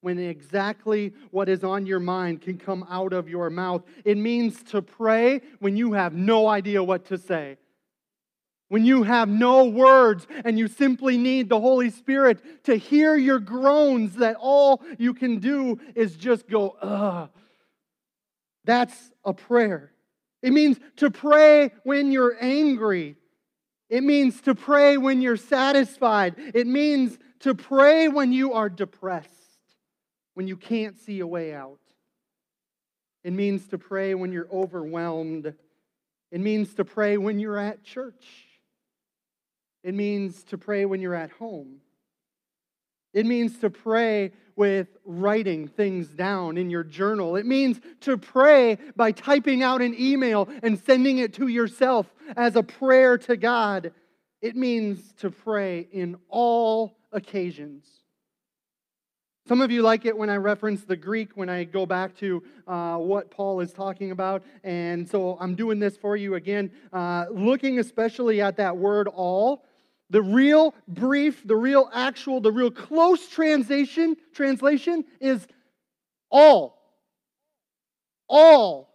when 0.00 0.18
exactly 0.18 1.12
what 1.30 1.48
is 1.48 1.62
on 1.62 1.84
your 1.86 2.00
mind 2.00 2.40
can 2.40 2.58
come 2.58 2.86
out 2.88 3.12
of 3.12 3.28
your 3.28 3.50
mouth. 3.50 3.82
It 4.04 4.16
means 4.16 4.62
to 4.64 4.80
pray 4.80 5.42
when 5.58 5.76
you 5.76 5.92
have 5.92 6.14
no 6.14 6.48
idea 6.48 6.82
what 6.82 7.06
to 7.06 7.18
say. 7.18 7.58
When 8.68 8.84
you 8.84 9.04
have 9.04 9.28
no 9.28 9.64
words 9.64 10.26
and 10.44 10.58
you 10.58 10.66
simply 10.66 11.16
need 11.16 11.48
the 11.48 11.60
Holy 11.60 11.90
Spirit 11.90 12.64
to 12.64 12.74
hear 12.76 13.14
your 13.16 13.38
groans, 13.38 14.16
that 14.16 14.36
all 14.40 14.82
you 14.98 15.14
can 15.14 15.38
do 15.38 15.78
is 15.94 16.16
just 16.16 16.48
go, 16.48 16.76
ugh. 16.82 17.30
That's 18.64 19.12
a 19.24 19.32
prayer. 19.32 19.92
It 20.46 20.52
means 20.52 20.78
to 20.98 21.10
pray 21.10 21.72
when 21.82 22.12
you're 22.12 22.36
angry. 22.40 23.16
It 23.90 24.04
means 24.04 24.40
to 24.42 24.54
pray 24.54 24.96
when 24.96 25.20
you're 25.20 25.36
satisfied. 25.36 26.36
It 26.54 26.68
means 26.68 27.18
to 27.40 27.56
pray 27.56 28.06
when 28.06 28.30
you 28.32 28.52
are 28.52 28.68
depressed, 28.68 29.28
when 30.34 30.46
you 30.46 30.56
can't 30.56 30.96
see 31.00 31.18
a 31.18 31.26
way 31.26 31.52
out. 31.52 31.80
It 33.24 33.32
means 33.32 33.66
to 33.70 33.78
pray 33.78 34.14
when 34.14 34.30
you're 34.30 34.46
overwhelmed. 34.52 35.52
It 36.30 36.40
means 36.40 36.74
to 36.74 36.84
pray 36.84 37.16
when 37.16 37.40
you're 37.40 37.58
at 37.58 37.82
church. 37.82 38.24
It 39.82 39.96
means 39.96 40.44
to 40.44 40.58
pray 40.58 40.84
when 40.84 41.00
you're 41.00 41.16
at 41.16 41.32
home. 41.32 41.80
It 43.16 43.24
means 43.24 43.58
to 43.60 43.70
pray 43.70 44.32
with 44.56 44.88
writing 45.06 45.68
things 45.68 46.06
down 46.08 46.58
in 46.58 46.68
your 46.68 46.84
journal. 46.84 47.36
It 47.36 47.46
means 47.46 47.80
to 48.02 48.18
pray 48.18 48.76
by 48.94 49.12
typing 49.12 49.62
out 49.62 49.80
an 49.80 49.98
email 49.98 50.50
and 50.62 50.78
sending 50.84 51.16
it 51.16 51.32
to 51.34 51.48
yourself 51.48 52.12
as 52.36 52.56
a 52.56 52.62
prayer 52.62 53.16
to 53.16 53.38
God. 53.38 53.92
It 54.42 54.54
means 54.54 55.14
to 55.20 55.30
pray 55.30 55.88
in 55.90 56.18
all 56.28 56.98
occasions. 57.10 57.86
Some 59.48 59.62
of 59.62 59.70
you 59.70 59.80
like 59.80 60.04
it 60.04 60.14
when 60.14 60.28
I 60.28 60.36
reference 60.36 60.84
the 60.84 60.96
Greek, 60.96 61.30
when 61.36 61.48
I 61.48 61.64
go 61.64 61.86
back 61.86 62.14
to 62.18 62.42
uh, 62.66 62.98
what 62.98 63.30
Paul 63.30 63.60
is 63.60 63.72
talking 63.72 64.10
about. 64.10 64.42
And 64.62 65.08
so 65.08 65.38
I'm 65.40 65.54
doing 65.54 65.78
this 65.78 65.96
for 65.96 66.18
you 66.18 66.34
again, 66.34 66.70
uh, 66.92 67.26
looking 67.30 67.78
especially 67.78 68.42
at 68.42 68.58
that 68.58 68.76
word 68.76 69.08
all. 69.08 69.64
The 70.10 70.22
real 70.22 70.74
brief, 70.86 71.46
the 71.46 71.56
real 71.56 71.90
actual, 71.92 72.40
the 72.40 72.52
real 72.52 72.70
close 72.70 73.28
translation, 73.28 74.16
translation 74.32 75.04
is 75.20 75.46
all. 76.30 76.78
All. 78.28 78.92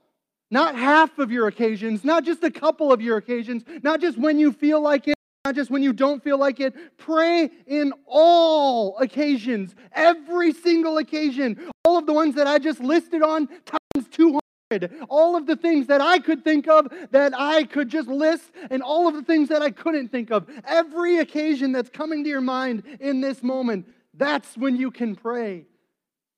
Not 0.50 0.75
half 0.75 1.18
of 1.18 1.32
your 1.32 1.48
occasions, 1.48 2.03
not 2.03 2.25
just 2.25 2.44
a 2.44 2.51
couple 2.51 2.91
of 2.91 3.01
your 3.01 3.18
occasions, 3.18 3.63
not 3.84 4.01
just 4.01 4.18
when 4.18 4.38
you 4.38 4.51
feel 4.51 4.82
like 4.82 5.08
it, 5.08 5.15
not 5.46 5.56
just 5.56 5.72
when 5.72 5.82
you 5.82 5.94
don't 5.94 6.22
feel 6.24 6.38
like 6.38 6.60
it. 6.60 6.75
Pray 6.98 7.50
in 7.68 7.94
all 8.06 8.98
occasions, 8.98 9.75
every 9.94 10.53
single 10.53 10.98
occasion. 10.98 11.72
All 11.86 11.98
of 11.98 12.06
the 12.06 12.13
ones 12.13 12.36
that 12.36 12.48
I 12.48 12.60
just 12.60 12.82
listed 12.82 13.24
on 13.24 13.48
times 13.48 14.08
200 14.12 14.41
all 15.10 15.36
of 15.36 15.46
the 15.46 15.56
things 15.56 15.88
that 15.88 16.01
I 16.01 16.20
could 16.20 16.44
think 16.44 16.68
of 16.68 16.88
that 17.12 17.34
I 17.38 17.63
could 17.63 17.90
just 17.90 18.08
list, 18.08 18.51
and 18.70 18.82
all 18.82 19.08
of 19.08 19.13
the 19.13 19.24
things 19.24 19.50
that 19.50 19.62
I 19.62 19.72
couldn't 19.72 20.10
think 20.10 20.32
of. 20.32 20.48
Every 20.66 21.18
occasion 21.20 21.72
that's 21.72 21.90
coming 21.90 22.24
to 22.24 22.30
your 22.30 22.42
mind 22.42 22.84
in 23.00 23.22
this 23.22 23.44
moment, 23.44 23.88
that's 24.13 24.58
when 24.58 24.75
you 24.75 24.92
can 24.92 25.16
pray. 25.16 25.66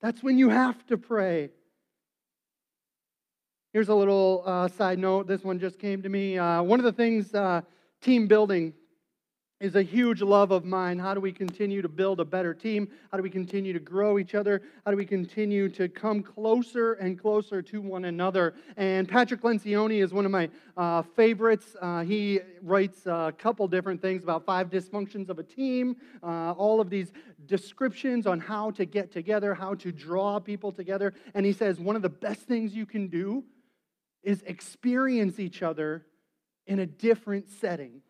That's 0.02 0.22
when 0.22 0.38
you 0.38 0.50
have 0.50 0.84
to 0.86 0.98
pray. 0.98 1.50
Here's 3.72 3.88
a 3.88 3.94
little 3.94 4.42
uh, 4.46 4.68
side 4.68 4.98
note. 4.98 5.26
This 5.26 5.42
one 5.42 5.58
just 5.58 5.78
came 5.78 6.02
to 6.02 6.08
me. 6.08 6.38
Uh, 6.38 6.62
one 6.62 6.78
of 6.78 6.84
the 6.84 6.92
things, 6.92 7.34
uh, 7.34 7.62
team 8.00 8.28
building, 8.28 8.72
is 9.60 9.76
a 9.76 9.82
huge 9.82 10.20
love 10.20 10.50
of 10.50 10.64
mine. 10.64 10.98
How 10.98 11.14
do 11.14 11.20
we 11.20 11.32
continue 11.32 11.80
to 11.80 11.88
build 11.88 12.18
a 12.18 12.24
better 12.24 12.52
team? 12.52 12.88
How 13.10 13.16
do 13.16 13.22
we 13.22 13.30
continue 13.30 13.72
to 13.72 13.78
grow 13.78 14.18
each 14.18 14.34
other? 14.34 14.60
How 14.84 14.90
do 14.90 14.96
we 14.96 15.06
continue 15.06 15.68
to 15.70 15.88
come 15.88 16.22
closer 16.22 16.94
and 16.94 17.18
closer 17.18 17.62
to 17.62 17.80
one 17.80 18.04
another? 18.04 18.54
And 18.76 19.08
Patrick 19.08 19.42
Lencioni 19.42 20.02
is 20.02 20.12
one 20.12 20.26
of 20.26 20.32
my 20.32 20.50
uh, 20.76 21.02
favorites. 21.02 21.76
Uh, 21.80 22.02
he 22.02 22.40
writes 22.62 23.06
a 23.06 23.32
couple 23.38 23.66
different 23.68 24.02
things 24.02 24.24
about 24.24 24.44
five 24.44 24.70
dysfunctions 24.70 25.30
of 25.30 25.38
a 25.38 25.44
team, 25.44 25.96
uh, 26.22 26.52
all 26.52 26.80
of 26.80 26.90
these 26.90 27.12
descriptions 27.46 28.26
on 28.26 28.40
how 28.40 28.72
to 28.72 28.84
get 28.84 29.12
together, 29.12 29.54
how 29.54 29.74
to 29.76 29.92
draw 29.92 30.40
people 30.40 30.72
together. 30.72 31.14
And 31.32 31.46
he 31.46 31.52
says 31.52 31.78
one 31.78 31.94
of 31.96 32.02
the 32.02 32.10
best 32.10 32.40
things 32.40 32.74
you 32.74 32.86
can 32.86 33.06
do 33.06 33.44
is 34.22 34.42
experience 34.42 35.38
each 35.38 35.62
other 35.62 36.04
in 36.66 36.80
a 36.80 36.86
different 36.86 37.48
setting 37.48 38.02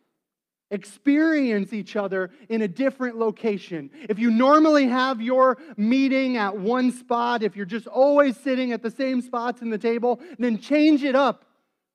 experience 0.74 1.72
each 1.72 1.96
other 1.96 2.30
in 2.48 2.62
a 2.62 2.68
different 2.68 3.16
location. 3.16 3.90
If 4.08 4.18
you 4.18 4.30
normally 4.30 4.86
have 4.88 5.22
your 5.22 5.56
meeting 5.76 6.36
at 6.36 6.56
one 6.56 6.92
spot, 6.92 7.42
if 7.42 7.56
you're 7.56 7.64
just 7.64 7.86
always 7.86 8.36
sitting 8.36 8.72
at 8.72 8.82
the 8.82 8.90
same 8.90 9.22
spots 9.22 9.62
in 9.62 9.70
the 9.70 9.78
table, 9.78 10.20
then 10.38 10.58
change 10.58 11.02
it 11.04 11.14
up. 11.14 11.46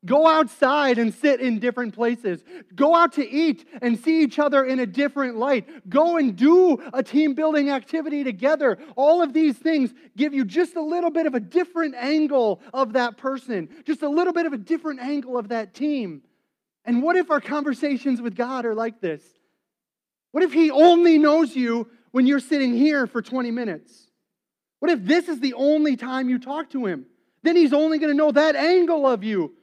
Go 0.05 0.27
outside 0.27 0.97
and 0.97 1.13
sit 1.13 1.41
in 1.41 1.59
different 1.59 1.93
places. 1.93 2.41
Go 2.73 2.95
out 2.95 3.11
to 3.13 3.29
eat 3.29 3.67
and 3.81 3.99
see 3.99 4.23
each 4.23 4.39
other 4.39 4.63
in 4.63 4.79
a 4.79 4.85
different 4.85 5.35
light. 5.35 5.89
Go 5.89 6.15
and 6.15 6.37
do 6.37 6.81
a 6.93 7.03
team 7.03 7.33
building 7.33 7.69
activity 7.69 8.23
together. 8.23 8.77
All 8.95 9.21
of 9.21 9.33
these 9.33 9.57
things 9.57 9.93
give 10.15 10.33
you 10.33 10.45
just 10.45 10.77
a 10.77 10.81
little 10.81 11.09
bit 11.09 11.25
of 11.25 11.35
a 11.35 11.39
different 11.41 11.95
angle 11.95 12.61
of 12.73 12.93
that 12.93 13.17
person, 13.17 13.67
just 13.85 14.01
a 14.01 14.09
little 14.09 14.31
bit 14.31 14.45
of 14.45 14.53
a 14.53 14.57
different 14.57 15.01
angle 15.01 15.37
of 15.37 15.49
that 15.49 15.73
team. 15.73 16.21
And 16.89 17.03
what 17.03 17.17
if 17.17 17.29
our 17.29 17.39
conversations 17.39 18.19
with 18.19 18.35
God 18.35 18.65
are 18.65 18.73
like 18.73 18.99
this? 18.99 19.21
What 20.31 20.43
if 20.43 20.51
He 20.51 20.71
only 20.71 21.19
knows 21.19 21.55
you 21.55 21.87
when 22.09 22.25
you're 22.25 22.39
sitting 22.39 22.73
here 22.73 23.05
for 23.05 23.21
20 23.21 23.51
minutes? 23.51 24.07
What 24.79 24.89
if 24.89 25.05
this 25.05 25.29
is 25.29 25.39
the 25.39 25.53
only 25.53 25.97
time 25.97 26.29
you 26.29 26.39
talk 26.39 26.71
to 26.71 26.87
Him? 26.87 27.05
Then 27.43 27.55
He's 27.55 27.73
only 27.73 27.99
going 27.99 28.09
to 28.09 28.17
know 28.17 28.31
that 28.31 28.55
angle 28.55 29.05
of 29.05 29.23
you. 29.23 29.53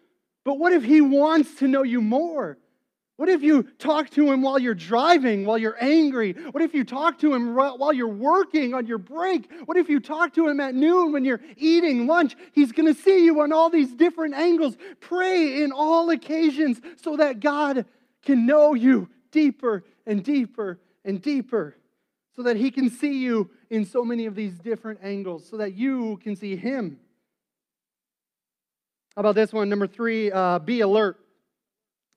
But 0.45 0.61
what 0.61 0.73
if 0.73 0.85
He 0.85 1.01
wants 1.01 1.57
to 1.57 1.67
know 1.67 1.83
you 1.83 2.01
more? 2.01 2.59
What 3.17 3.31
if 3.31 3.43
you 3.43 3.63
talk 3.79 4.11
to 4.11 4.31
him 4.31 4.43
while 4.43 4.59
you're 4.59 4.75
driving, 4.75 5.47
while 5.47 5.57
you're 5.57 5.83
angry? 5.83 6.35
What 6.51 6.63
if 6.63 6.75
you 6.75 6.85
talk 6.85 7.19
to 7.21 7.33
him 7.33 7.55
while 7.55 7.93
you're 7.93 8.09
working 8.09 8.75
on 8.75 8.87
your 8.87 8.99
break? 8.99 9.51
What 9.65 9.79
if 9.79 9.89
you 9.89 10.01
talk 10.01 10.35
to 10.35 10.47
him 10.47 10.61
at 10.61 10.75
noon 10.75 11.13
when 11.13 11.25
you're 11.25 11.41
eating 11.57 12.07
lunch? 12.07 12.37
He's 12.53 12.73
going 12.73 12.93
to 12.93 13.01
see 13.01 13.25
you 13.25 13.41
on 13.41 13.53
all 13.53 13.71
these 13.71 13.95
different 13.95 14.35
angles. 14.35 14.77
Pray 15.01 15.63
in 15.63 15.73
all 15.73 16.11
occasions 16.11 16.79
so 17.03 17.17
that 17.17 17.41
God 17.41 17.87
can 18.23 18.45
know 18.45 18.75
you 18.75 19.09
deeper 19.31 19.85
and 20.07 20.23
deeper 20.23 20.79
and 21.03 21.23
deeper, 21.23 21.75
so 22.35 22.43
that 22.43 22.57
he 22.57 22.71
can 22.71 22.91
see 22.91 23.19
you 23.19 23.49
in 23.71 23.87
so 23.87 24.05
many 24.05 24.27
of 24.27 24.35
these 24.35 24.59
different 24.59 25.01
angles, 25.03 25.49
so 25.49 25.57
that 25.57 25.73
you 25.73 26.19
can 26.23 26.37
see 26.37 26.55
him. 26.55 26.99
How 29.15 29.21
about 29.21 29.37
this 29.37 29.55
one? 29.55 29.71
Number 29.71 29.87
three, 29.87 30.31
uh, 30.31 30.59
be 30.59 30.81
alert. 30.81 31.19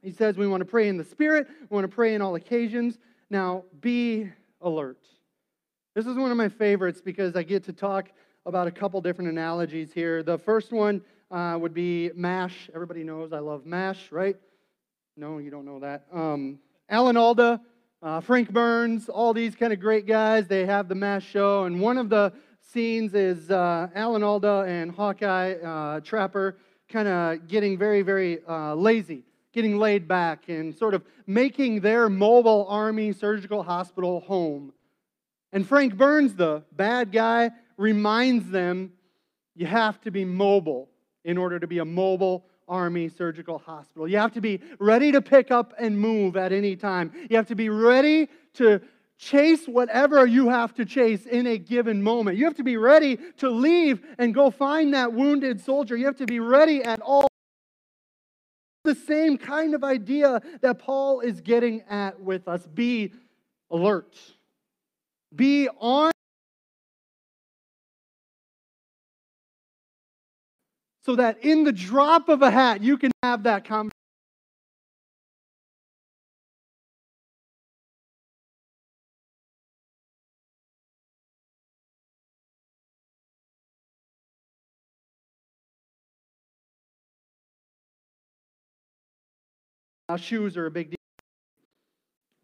He 0.01 0.11
says 0.11 0.37
we 0.37 0.47
want 0.47 0.61
to 0.61 0.65
pray 0.65 0.87
in 0.87 0.97
the 0.97 1.03
Spirit, 1.03 1.47
we 1.69 1.75
want 1.75 1.89
to 1.89 1.93
pray 1.93 2.13
in 2.13 2.21
all 2.21 2.35
occasions. 2.35 2.97
Now, 3.29 3.65
be 3.81 4.29
alert. 4.61 5.03
This 5.93 6.05
is 6.05 6.15
one 6.15 6.31
of 6.31 6.37
my 6.37 6.49
favorites 6.49 7.01
because 7.01 7.35
I 7.35 7.43
get 7.43 7.63
to 7.65 7.73
talk 7.73 8.09
about 8.45 8.67
a 8.67 8.71
couple 8.71 9.01
different 9.01 9.29
analogies 9.29 9.91
here. 9.91 10.23
The 10.23 10.37
first 10.37 10.71
one 10.71 11.01
uh, 11.29 11.57
would 11.59 11.73
be 11.73 12.11
MASH. 12.15 12.69
Everybody 12.73 13.03
knows 13.03 13.33
I 13.33 13.39
love 13.39 13.65
MASH, 13.65 14.11
right? 14.11 14.35
No, 15.17 15.37
you 15.37 15.51
don't 15.51 15.65
know 15.65 15.79
that. 15.79 16.05
Um, 16.11 16.59
Alan 16.89 17.17
Alda, 17.17 17.59
uh, 18.01 18.21
Frank 18.21 18.51
Burns, 18.51 19.09
all 19.09 19.33
these 19.33 19.55
kind 19.55 19.73
of 19.73 19.79
great 19.79 20.07
guys, 20.07 20.47
they 20.47 20.65
have 20.65 20.87
the 20.87 20.95
MASH 20.95 21.27
show. 21.29 21.65
And 21.65 21.81
one 21.81 21.97
of 21.97 22.09
the 22.09 22.33
scenes 22.61 23.13
is 23.13 23.51
uh, 23.51 23.89
Alan 23.93 24.23
Alda 24.23 24.65
and 24.67 24.91
Hawkeye 24.91 25.53
uh, 25.53 25.99
Trapper 25.99 26.57
kind 26.87 27.07
of 27.07 27.47
getting 27.47 27.77
very, 27.77 28.01
very 28.01 28.39
uh, 28.47 28.73
lazy 28.73 29.23
getting 29.53 29.77
laid 29.77 30.07
back 30.07 30.47
and 30.47 30.75
sort 30.75 30.93
of 30.93 31.03
making 31.25 31.81
their 31.81 32.09
mobile 32.09 32.65
army 32.69 33.11
surgical 33.11 33.63
hospital 33.63 34.19
home. 34.21 34.73
And 35.51 35.67
Frank 35.67 35.95
Burns, 35.95 36.35
the 36.35 36.63
bad 36.71 37.11
guy, 37.11 37.51
reminds 37.77 38.49
them 38.49 38.93
you 39.55 39.65
have 39.65 39.99
to 40.01 40.11
be 40.11 40.25
mobile 40.25 40.89
in 41.23 41.37
order 41.37 41.59
to 41.59 41.67
be 41.67 41.79
a 41.79 41.85
mobile 41.85 42.45
army 42.67 43.09
surgical 43.09 43.57
hospital. 43.57 44.07
You 44.07 44.17
have 44.17 44.33
to 44.33 44.41
be 44.41 44.61
ready 44.77 45.11
to 45.11 45.21
pick 45.21 45.49
up 45.49 45.73
and 45.79 45.99
move 45.99 46.37
at 46.37 46.51
any 46.51 46.75
time. 46.75 47.11
You 47.29 47.35
have 47.37 47.47
to 47.47 47.55
be 47.55 47.69
ready 47.69 48.29
to 48.55 48.79
chase 49.17 49.67
whatever 49.67 50.25
you 50.25 50.49
have 50.49 50.73
to 50.75 50.85
chase 50.85 51.25
in 51.25 51.45
a 51.47 51.57
given 51.57 52.01
moment. 52.01 52.37
You 52.37 52.45
have 52.45 52.55
to 52.55 52.63
be 52.63 52.77
ready 52.77 53.17
to 53.37 53.49
leave 53.49 54.01
and 54.17 54.33
go 54.33 54.49
find 54.49 54.93
that 54.93 55.11
wounded 55.11 55.59
soldier. 55.59 55.97
You 55.97 56.05
have 56.05 56.15
to 56.17 56.25
be 56.25 56.39
ready 56.39 56.83
at 56.83 57.01
all 57.01 57.27
the 58.83 58.95
same 58.95 59.37
kind 59.37 59.73
of 59.73 59.83
idea 59.83 60.41
that 60.61 60.79
Paul 60.79 61.19
is 61.21 61.41
getting 61.41 61.81
at 61.89 62.19
with 62.19 62.47
us. 62.47 62.65
Be 62.65 63.11
alert. 63.69 64.17
Be 65.35 65.69
on. 65.79 66.11
So 71.03 71.15
that 71.15 71.43
in 71.43 71.63
the 71.63 71.71
drop 71.71 72.29
of 72.29 72.41
a 72.41 72.51
hat, 72.51 72.81
you 72.81 72.97
can 72.97 73.11
have 73.23 73.43
that 73.43 73.65
conversation. 73.65 73.98
Uh, 90.09 90.17
shoes 90.17 90.57
are 90.57 90.65
a 90.65 90.71
big 90.71 90.89
deal. 90.89 90.95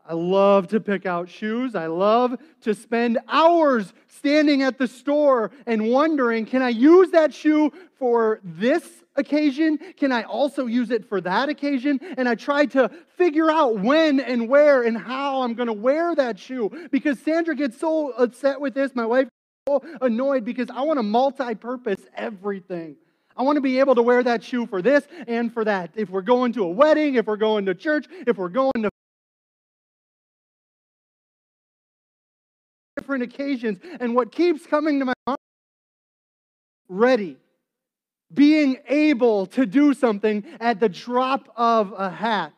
I 0.07 0.13
love 0.13 0.67
to 0.67 0.79
pick 0.79 1.07
out 1.07 1.29
shoes. 1.29 1.74
I 1.74 1.88
love 1.88 2.38
to 2.62 2.75
spend 2.75 3.17
hours 3.27 3.91
standing 4.07 4.62
at 4.62 4.77
the 4.77 4.88
store 4.88 5.50
and 5.65 5.89
wondering 5.89 6.45
can 6.45 6.62
I 6.62 6.69
use 6.69 7.10
that 7.10 7.34
shoe 7.34 7.72
for 7.98 8.39
this 8.43 9.03
occasion? 9.15 9.79
Can 9.98 10.12
I 10.12 10.22
also 10.24 10.67
use 10.67 10.91
it 10.91 11.10
for 11.10 11.22
that 11.22 11.50
occasion? 11.50 12.00
And 12.17 12.29
I 12.29 12.36
try 12.36 12.67
to 12.67 12.91
figure 13.17 13.50
out 13.50 13.79
when 13.79 14.19
and 14.19 14.48
where 14.48 14.84
and 14.84 14.95
how 14.95 15.41
I'm 15.41 15.55
going 15.55 15.67
to 15.67 15.74
wear 15.74 16.13
that 16.13 16.38
shoe 16.38 16.69
because 16.91 17.17
Sandra 17.17 17.55
gets 17.55 17.79
so 17.79 18.12
upset 18.12 18.62
with 18.62 18.75
this. 18.75 18.93
My 18.93 19.07
wife 19.07 19.27
so 19.67 19.81
annoyed 20.01 20.45
because 20.45 20.69
I 20.69 20.84
want 20.84 21.00
to 21.00 21.03
multi 21.03 21.55
purpose 21.55 22.01
everything. 22.15 22.98
I 23.37 23.43
want 23.43 23.57
to 23.57 23.61
be 23.61 23.79
able 23.79 23.95
to 23.95 24.01
wear 24.01 24.23
that 24.23 24.43
shoe 24.43 24.65
for 24.65 24.81
this 24.81 25.05
and 25.27 25.53
for 25.53 25.65
that. 25.65 25.91
If 25.95 26.09
we're 26.09 26.21
going 26.21 26.53
to 26.53 26.63
a 26.63 26.69
wedding, 26.69 27.15
if 27.15 27.25
we're 27.25 27.35
going 27.37 27.65
to 27.65 27.75
church, 27.75 28.05
if 28.25 28.37
we're 28.37 28.49
going 28.49 28.71
to 28.77 28.89
different 32.97 33.23
occasions. 33.23 33.79
And 33.99 34.15
what 34.15 34.31
keeps 34.31 34.65
coming 34.65 34.99
to 34.99 35.05
my 35.05 35.13
mind, 35.27 35.37
ready, 36.89 37.37
being 38.33 38.77
able 38.87 39.45
to 39.47 39.65
do 39.65 39.93
something 39.93 40.43
at 40.59 40.79
the 40.79 40.89
drop 40.89 41.51
of 41.55 41.93
a 41.95 42.09
hat. 42.09 42.53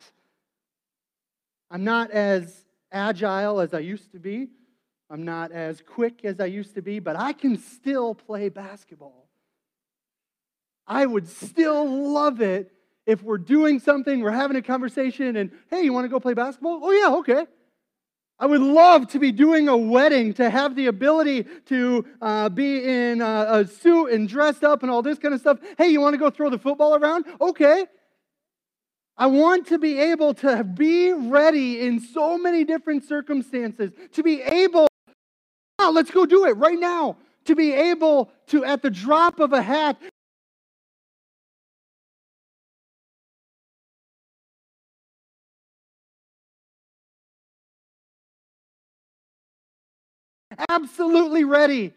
I'm 1.70 1.84
not 1.84 2.12
as 2.12 2.66
agile 2.92 3.60
as 3.60 3.74
I 3.74 3.80
used 3.80 4.12
to 4.14 4.20
be. 4.20 4.48
I'm 5.10 5.26
not 5.26 5.52
as 5.52 5.82
quick 5.82 6.24
as 6.24 6.40
I 6.40 6.46
used 6.46 6.76
to 6.76 6.82
be, 6.82 7.00
but 7.00 7.16
I 7.16 7.34
can 7.34 7.58
still 7.58 8.16
play 8.16 8.50
basketball. 8.50 9.27
I 10.88 11.06
would 11.06 11.28
still 11.28 12.14
love 12.14 12.42
it 12.42 12.72
if 13.06 13.24
we're 13.24 13.38
doing 13.38 13.80
something, 13.80 14.22
we're 14.22 14.32
having 14.32 14.58
a 14.58 14.62
conversation, 14.62 15.38
and 15.38 15.52
hey, 15.70 15.82
you 15.82 15.94
want 15.94 16.06
to 16.06 16.10
go 16.10 16.20
play 16.20 16.34
basketball? 16.34 16.82
Oh, 16.84 16.92
yeah, 16.92 17.16
okay. 17.18 17.46
I 18.40 18.46
would 18.46 18.62
love 18.62 19.08
to 19.10 19.20
be 19.20 19.32
doing 19.32 19.68
a 19.68 19.76
wedding, 19.76 20.34
to 20.36 20.50
have 20.50 20.76
the 20.76 20.88
ability 20.88 21.46
to 21.68 22.06
uh, 22.22 22.50
be 22.50 22.84
in 22.84 23.22
a, 23.22 23.48
a, 23.50 23.68
suit 23.68 24.08
and 24.12 24.30
dressed 24.30 24.64
up 24.64 24.84
and 24.84 24.92
all 24.92 25.02
this 25.02 25.18
kind 25.18 25.34
of 25.34 25.40
stuff. 25.40 25.58
Hey, 25.78 25.88
you 25.88 26.02
want 26.02 26.14
to 26.14 26.20
go 26.20 26.30
throw 26.30 26.50
the 26.50 26.60
football 26.60 26.96
around? 26.96 27.26
Okay. 27.42 27.86
I 29.18 29.26
want 29.26 29.68
to 29.68 29.80
be 29.80 29.98
able 29.98 30.36
to 30.36 30.64
be 30.64 31.12
ready 31.14 31.82
in 31.82 32.00
so 32.00 32.38
many 32.38 32.64
different 32.64 33.06
circumstances, 33.06 33.92
to 34.12 34.22
be 34.22 34.42
able, 34.44 34.88
oh, 35.80 35.92
let's 35.92 36.12
go 36.12 36.28
do 36.28 36.46
it 36.46 36.58
right 36.58 36.80
now, 36.80 37.18
to 37.46 37.56
be 37.56 37.74
able 37.74 38.30
to, 38.48 38.64
at 38.64 38.84
the 38.84 38.92
drop 38.92 39.40
of 39.40 39.54
a 39.54 39.62
hat, 39.62 39.98
absolutely 50.70 51.44
ready. 51.44 51.94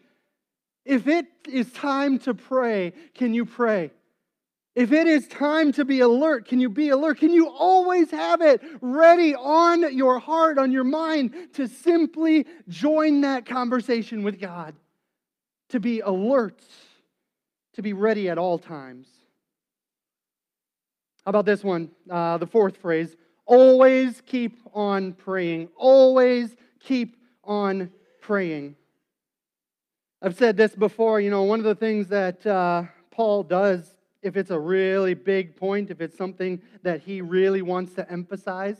If 0.85 1.07
it 1.07 1.27
is 1.47 1.71
time 1.71 2.19
to 2.19 2.33
pray, 2.33 2.93
can 3.13 3.33
you 3.33 3.45
pray? 3.45 3.91
If 4.73 4.93
it 4.93 5.05
is 5.05 5.27
time 5.27 5.73
to 5.73 5.83
be 5.83 5.99
alert, 5.99 6.47
can 6.47 6.61
you 6.61 6.69
be 6.69 6.89
alert? 6.89 7.19
Can 7.19 7.31
you 7.31 7.49
always 7.49 8.09
have 8.11 8.41
it 8.41 8.61
ready 8.79 9.35
on 9.35 9.95
your 9.95 10.17
heart, 10.17 10.57
on 10.57 10.71
your 10.71 10.85
mind, 10.85 11.49
to 11.53 11.67
simply 11.67 12.45
join 12.69 13.21
that 13.21 13.45
conversation 13.45 14.23
with 14.23 14.39
God? 14.39 14.73
To 15.69 15.79
be 15.79 15.99
alert, 15.99 16.61
to 17.73 17.81
be 17.81 17.91
ready 17.93 18.29
at 18.29 18.37
all 18.37 18.57
times. 18.57 19.07
How 21.25 21.29
about 21.29 21.45
this 21.45 21.63
one? 21.63 21.91
Uh, 22.09 22.37
the 22.37 22.47
fourth 22.47 22.77
phrase 22.77 23.15
always 23.45 24.21
keep 24.25 24.57
on 24.73 25.13
praying. 25.13 25.67
Always 25.75 26.55
keep 26.79 27.17
on 27.43 27.91
praying. 28.31 28.77
I've 30.21 30.37
said 30.37 30.55
this 30.55 30.73
before, 30.73 31.19
you 31.19 31.29
know, 31.29 31.43
one 31.43 31.59
of 31.59 31.65
the 31.65 31.75
things 31.75 32.07
that 32.07 32.47
uh, 32.47 32.83
Paul 33.09 33.43
does, 33.43 33.93
if 34.23 34.37
it's 34.37 34.51
a 34.51 34.57
really 34.57 35.15
big 35.15 35.57
point, 35.57 35.91
if 35.91 35.99
it's 35.99 36.17
something 36.17 36.61
that 36.81 37.01
he 37.01 37.19
really 37.19 37.61
wants 37.61 37.93
to 37.95 38.09
emphasize, 38.09 38.77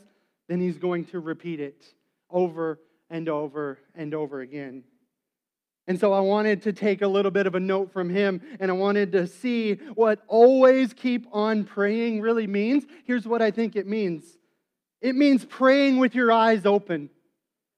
then 0.48 0.58
he's 0.58 0.78
going 0.78 1.04
to 1.04 1.20
repeat 1.20 1.60
it 1.60 1.84
over 2.30 2.80
and 3.10 3.28
over 3.28 3.78
and 3.94 4.14
over 4.14 4.40
again. 4.40 4.84
And 5.86 6.00
so 6.00 6.14
I 6.14 6.20
wanted 6.20 6.62
to 6.62 6.72
take 6.72 7.02
a 7.02 7.08
little 7.08 7.30
bit 7.30 7.46
of 7.46 7.54
a 7.54 7.60
note 7.60 7.92
from 7.92 8.08
him 8.08 8.40
and 8.58 8.70
I 8.70 8.74
wanted 8.74 9.12
to 9.12 9.26
see 9.26 9.74
what 9.94 10.22
always 10.28 10.94
keep 10.94 11.26
on 11.30 11.64
praying 11.64 12.22
really 12.22 12.46
means. 12.46 12.84
Here's 13.04 13.26
what 13.26 13.42
I 13.42 13.50
think 13.50 13.76
it 13.76 13.86
means 13.86 14.24
it 15.02 15.14
means 15.14 15.44
praying 15.44 15.98
with 15.98 16.14
your 16.14 16.32
eyes 16.32 16.64
open. 16.64 17.10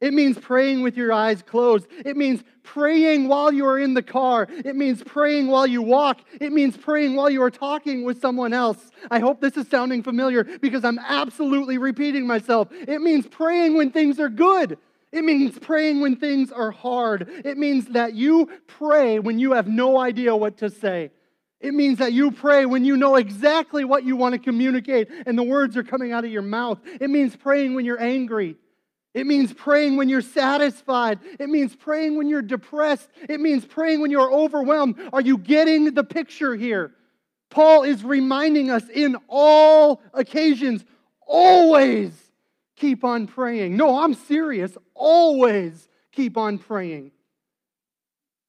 It 0.00 0.12
means 0.12 0.38
praying 0.38 0.82
with 0.82 0.96
your 0.96 1.12
eyes 1.12 1.42
closed. 1.42 1.86
It 2.04 2.16
means 2.16 2.42
praying 2.62 3.28
while 3.28 3.52
you 3.52 3.66
are 3.66 3.78
in 3.78 3.94
the 3.94 4.02
car. 4.02 4.46
It 4.50 4.76
means 4.76 5.02
praying 5.02 5.46
while 5.46 5.66
you 5.66 5.80
walk. 5.82 6.20
It 6.40 6.52
means 6.52 6.76
praying 6.76 7.14
while 7.14 7.30
you 7.30 7.42
are 7.42 7.50
talking 7.50 8.04
with 8.04 8.20
someone 8.20 8.52
else. 8.52 8.90
I 9.10 9.20
hope 9.20 9.40
this 9.40 9.56
is 9.56 9.68
sounding 9.68 10.02
familiar 10.02 10.44
because 10.44 10.84
I'm 10.84 10.98
absolutely 10.98 11.78
repeating 11.78 12.26
myself. 12.26 12.68
It 12.72 13.00
means 13.00 13.26
praying 13.26 13.76
when 13.76 13.90
things 13.90 14.18
are 14.18 14.28
good. 14.28 14.78
It 15.12 15.22
means 15.22 15.58
praying 15.60 16.00
when 16.00 16.16
things 16.16 16.50
are 16.50 16.72
hard. 16.72 17.28
It 17.44 17.56
means 17.56 17.86
that 17.86 18.14
you 18.14 18.50
pray 18.66 19.20
when 19.20 19.38
you 19.38 19.52
have 19.52 19.68
no 19.68 19.98
idea 19.98 20.34
what 20.34 20.58
to 20.58 20.68
say. 20.68 21.12
It 21.60 21.72
means 21.72 21.98
that 21.98 22.12
you 22.12 22.32
pray 22.32 22.66
when 22.66 22.84
you 22.84 22.96
know 22.96 23.14
exactly 23.14 23.84
what 23.84 24.04
you 24.04 24.16
want 24.16 24.34
to 24.34 24.38
communicate 24.38 25.08
and 25.24 25.38
the 25.38 25.42
words 25.42 25.76
are 25.76 25.84
coming 25.84 26.12
out 26.12 26.24
of 26.24 26.30
your 26.30 26.42
mouth. 26.42 26.78
It 27.00 27.08
means 27.08 27.36
praying 27.36 27.74
when 27.74 27.84
you're 27.84 28.02
angry. 28.02 28.56
It 29.14 29.26
means 29.28 29.52
praying 29.52 29.96
when 29.96 30.08
you're 30.08 30.20
satisfied. 30.20 31.20
It 31.38 31.48
means 31.48 31.74
praying 31.76 32.16
when 32.16 32.28
you're 32.28 32.42
depressed. 32.42 33.08
It 33.28 33.40
means 33.40 33.64
praying 33.64 34.00
when 34.00 34.10
you're 34.10 34.32
overwhelmed. 34.32 34.96
Are 35.12 35.20
you 35.20 35.38
getting 35.38 35.94
the 35.94 36.02
picture 36.02 36.56
here? 36.56 36.92
Paul 37.48 37.84
is 37.84 38.02
reminding 38.02 38.70
us 38.70 38.82
in 38.92 39.16
all 39.28 40.02
occasions, 40.12 40.84
always 41.24 42.12
keep 42.74 43.04
on 43.04 43.28
praying. 43.28 43.76
No, 43.76 44.02
I'm 44.02 44.14
serious. 44.14 44.76
Always 44.94 45.88
keep 46.10 46.36
on 46.36 46.58
praying. 46.58 47.12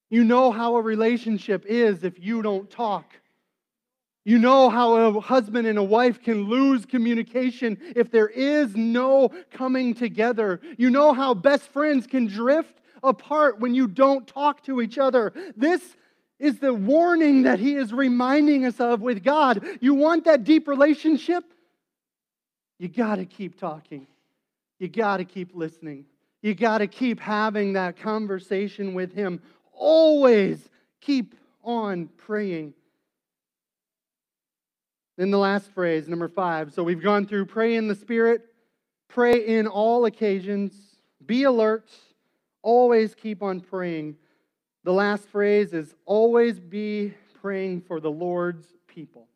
You 0.10 0.24
know 0.24 0.52
how 0.52 0.76
a 0.78 0.82
relationship 0.82 1.66
is 1.68 2.04
if 2.04 2.20
you 2.20 2.42
don't 2.42 2.70
talk. 2.70 3.14
You 4.26 4.40
know 4.40 4.70
how 4.72 4.96
a 4.96 5.22
husband 5.22 5.68
and 5.68 5.78
a 5.78 5.84
wife 5.84 6.22
can 6.22 6.50
lose 6.50 6.84
communication 6.84 7.78
if 7.96 8.10
there 8.10 8.28
is 8.28 8.76
no 8.76 9.30
coming 9.52 9.94
together. 9.94 10.60
You 10.78 10.90
know 10.90 11.14
how 11.14 11.36
best 11.36 11.72
friends 11.72 12.08
can 12.08 12.26
drift 12.26 12.82
apart 13.04 13.60
when 13.60 13.76
you 13.76 13.88
don't 13.88 14.26
talk 14.28 14.64
to 14.64 14.82
each 14.82 14.98
other. 14.98 15.32
This 15.56 15.96
is 16.40 16.58
the 16.58 16.74
warning 16.74 17.44
that 17.44 17.60
he 17.60 17.76
is 17.76 17.94
reminding 17.94 18.66
us 18.66 18.80
of 18.80 19.02
with 19.02 19.24
God. 19.24 19.64
You 19.80 19.94
want 19.94 20.26
that 20.26 20.44
deep 20.44 20.68
relationship? 20.68 21.44
You 22.80 22.88
got 22.88 23.18
to 23.18 23.26
keep 23.26 23.60
talking. 23.60 24.08
You 24.80 24.88
got 24.88 25.18
to 25.18 25.26
keep 25.26 25.52
listening. 25.54 26.06
You 26.42 26.56
got 26.56 26.80
to 26.80 26.88
keep 26.88 27.20
having 27.20 27.74
that 27.74 27.98
conversation 27.98 28.96
with 28.96 29.14
him. 29.14 29.40
Always 29.72 30.68
keep 31.00 31.36
on 31.64 32.08
praying. 32.18 32.74
Then 35.18 35.32
the 35.32 35.38
last 35.38 35.72
phrase, 35.72 36.08
number 36.08 36.28
five. 36.28 36.74
So 36.74 36.84
we've 36.84 37.02
gone 37.02 37.26
through 37.26 37.46
pray 37.46 37.76
in 37.76 37.88
the 37.88 37.96
Spirit, 37.96 38.42
pray 39.08 39.46
in 39.46 39.68
all 39.68 40.06
occasions, 40.06 40.74
be 41.26 41.44
alert, 41.44 41.90
always 42.62 43.16
keep 43.16 43.42
on 43.42 43.62
praying. 43.62 44.18
The 44.84 44.94
last 44.94 45.30
phrase 45.30 45.74
is 45.74 45.96
always 46.06 46.60
be 46.60 47.14
praying 47.42 47.82
for 47.82 48.00
the 48.00 48.12
Lord's 48.12 48.66
people. 48.88 49.28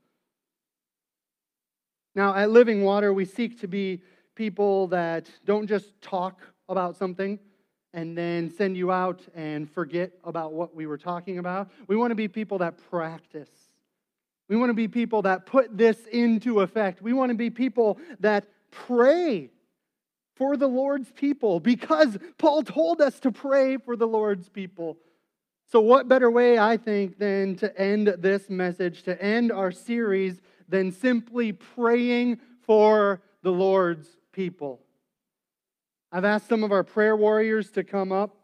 Now, 2.13 2.35
at 2.35 2.49
Living 2.49 2.83
Water, 2.83 3.13
we 3.13 3.23
seek 3.23 3.61
to 3.61 3.67
be 3.67 4.01
people 4.35 4.87
that 4.87 5.29
don't 5.45 5.67
just 5.67 6.01
talk 6.01 6.41
about 6.67 6.97
something 6.97 7.39
and 7.93 8.17
then 8.17 8.51
send 8.51 8.75
you 8.77 8.91
out 8.91 9.21
and 9.35 9.69
forget 9.71 10.11
about 10.23 10.53
what 10.53 10.75
we 10.75 10.85
were 10.85 10.97
talking 10.97 11.39
about. 11.39 11.71
We 11.87 11.95
want 11.95 12.11
to 12.11 12.15
be 12.15 12.27
people 12.27 12.57
that 12.59 12.75
practice 12.89 13.68
we 14.49 14.57
want 14.57 14.71
to 14.71 14.75
be 14.75 14.87
people 14.87 15.21
that 15.21 15.45
put 15.45 15.77
this 15.77 16.05
into 16.11 16.61
effect. 16.61 17.01
We 17.01 17.13
want 17.13 17.29
to 17.29 17.35
be 17.35 17.51
people 17.51 17.99
that 18.19 18.47
pray 18.71 19.51
for 20.35 20.57
the 20.57 20.67
Lord's 20.67 21.11
people 21.11 21.59
because 21.59 22.17
Paul 22.39 22.63
told 22.63 22.99
us 22.99 23.19
to 23.19 23.31
pray 23.31 23.77
for 23.77 23.95
the 23.95 24.07
Lord's 24.07 24.49
people. 24.49 24.97
So, 25.71 25.79
what 25.79 26.07
better 26.07 26.31
way, 26.31 26.57
I 26.57 26.77
think, 26.77 27.19
than 27.19 27.55
to 27.57 27.79
end 27.79 28.07
this 28.17 28.49
message, 28.49 29.03
to 29.03 29.21
end 29.21 29.51
our 29.51 29.71
series, 29.71 30.41
than 30.67 30.91
simply 30.91 31.51
praying 31.51 32.39
for 32.63 33.21
the 33.43 33.51
Lord's 33.51 34.07
people? 34.31 34.81
I've 36.11 36.25
asked 36.25 36.49
some 36.49 36.63
of 36.63 36.71
our 36.71 36.83
prayer 36.83 37.15
warriors 37.15 37.69
to 37.71 37.83
come 37.83 38.11
up 38.11 38.35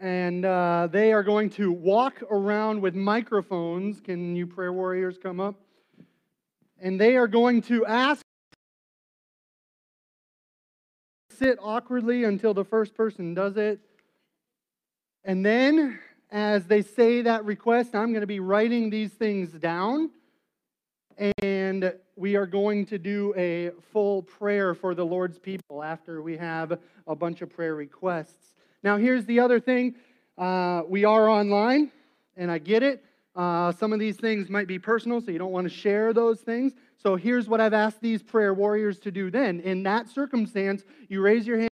and 0.00 0.46
uh, 0.46 0.88
they 0.90 1.12
are 1.12 1.22
going 1.22 1.50
to 1.50 1.70
walk 1.70 2.22
around 2.30 2.80
with 2.80 2.94
microphones. 2.94 4.00
Can 4.00 4.34
you 4.34 4.46
prayer 4.46 4.72
warriors 4.72 5.18
come 5.22 5.40
up? 5.40 5.56
And 6.80 6.98
they 6.98 7.16
are 7.16 7.28
going 7.28 7.60
to 7.62 7.84
ask 7.84 8.22
sit 11.38 11.58
awkwardly 11.60 12.24
until 12.24 12.54
the 12.54 12.64
first 12.64 12.94
person 12.94 13.34
does 13.34 13.56
it. 13.56 13.80
And 15.24 15.44
then, 15.44 15.98
as 16.30 16.66
they 16.66 16.80
say 16.80 17.22
that 17.22 17.44
request, 17.44 17.94
I'm 17.94 18.12
going 18.12 18.22
to 18.22 18.26
be 18.26 18.40
writing 18.40 18.88
these 18.88 19.12
things 19.12 19.50
down. 19.50 20.10
And 21.42 21.92
we 22.16 22.36
are 22.36 22.46
going 22.46 22.86
to 22.86 22.98
do 22.98 23.34
a 23.36 23.70
full 23.92 24.22
prayer 24.22 24.74
for 24.74 24.94
the 24.94 25.04
Lord's 25.04 25.38
people 25.38 25.82
after 25.82 26.22
we 26.22 26.38
have 26.38 26.78
a 27.06 27.14
bunch 27.14 27.42
of 27.42 27.50
prayer 27.50 27.74
requests. 27.74 28.54
Now, 28.82 28.96
here's 28.96 29.24
the 29.26 29.40
other 29.40 29.60
thing 29.60 29.94
uh, 30.38 30.82
we 30.88 31.04
are 31.04 31.28
online, 31.28 31.90
and 32.36 32.50
I 32.50 32.58
get 32.58 32.82
it. 32.82 33.04
Uh, 33.36 33.72
some 33.72 33.92
of 33.92 34.00
these 34.00 34.16
things 34.16 34.48
might 34.48 34.66
be 34.66 34.78
personal, 34.78 35.20
so 35.20 35.30
you 35.30 35.38
don't 35.38 35.52
want 35.52 35.68
to 35.68 35.74
share 35.74 36.12
those 36.12 36.40
things. 36.40 36.72
So 36.96 37.16
here's 37.16 37.48
what 37.48 37.60
I've 37.60 37.74
asked 37.74 38.00
these 38.00 38.22
prayer 38.22 38.52
warriors 38.52 38.98
to 39.00 39.10
do 39.10 39.30
then. 39.30 39.60
In 39.60 39.82
that 39.84 40.08
circumstance, 40.08 40.84
you 41.08 41.20
raise 41.22 41.46
your 41.46 41.58
hand 41.58 41.70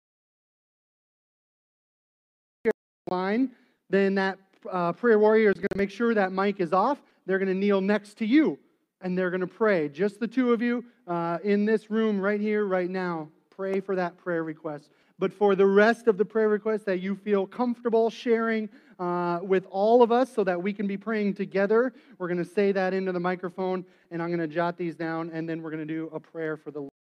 line, 3.09 3.51
then 3.89 4.15
that 4.15 4.39
uh, 4.71 4.91
prayer 4.93 5.19
warrior 5.19 5.49
is 5.49 5.55
going 5.55 5.67
to 5.71 5.77
make 5.77 5.91
sure 5.91 6.13
that 6.13 6.31
mic 6.31 6.59
is 6.59 6.73
off. 6.73 6.97
They're 7.25 7.39
going 7.39 7.49
to 7.49 7.53
kneel 7.53 7.79
next 7.79 8.17
to 8.17 8.25
you 8.25 8.57
and 9.03 9.17
they're 9.17 9.29
going 9.29 9.41
to 9.41 9.47
pray. 9.47 9.89
Just 9.89 10.19
the 10.19 10.27
two 10.27 10.53
of 10.53 10.61
you 10.61 10.83
uh, 11.07 11.37
in 11.43 11.65
this 11.65 11.91
room 11.91 12.19
right 12.19 12.39
here, 12.39 12.65
right 12.65 12.89
now. 12.89 13.29
Pray 13.49 13.79
for 13.79 13.95
that 13.95 14.17
prayer 14.17 14.43
request. 14.43 14.89
But 15.19 15.31
for 15.31 15.55
the 15.55 15.65
rest 15.65 16.07
of 16.07 16.17
the 16.17 16.25
prayer 16.25 16.49
requests 16.49 16.83
that 16.83 16.99
you 16.99 17.15
feel 17.15 17.45
comfortable 17.45 18.09
sharing 18.09 18.69
uh, 18.99 19.39
with 19.41 19.65
all 19.69 20.01
of 20.01 20.11
us 20.11 20.33
so 20.33 20.43
that 20.43 20.61
we 20.61 20.73
can 20.73 20.87
be 20.87 20.97
praying 20.97 21.35
together, 21.35 21.93
we're 22.17 22.27
going 22.27 22.37
to 22.37 22.45
say 22.45 22.71
that 22.71 22.93
into 22.93 23.11
the 23.11 23.19
microphone 23.19 23.85
and 24.11 24.21
I'm 24.21 24.29
going 24.29 24.39
to 24.39 24.47
jot 24.47 24.77
these 24.77 24.95
down 24.95 25.29
and 25.31 25.47
then 25.47 25.61
we're 25.61 25.71
going 25.71 25.87
to 25.87 25.93
do 25.93 26.09
a 26.13 26.19
prayer 26.19 26.57
for 26.57 26.71
the 26.71 26.92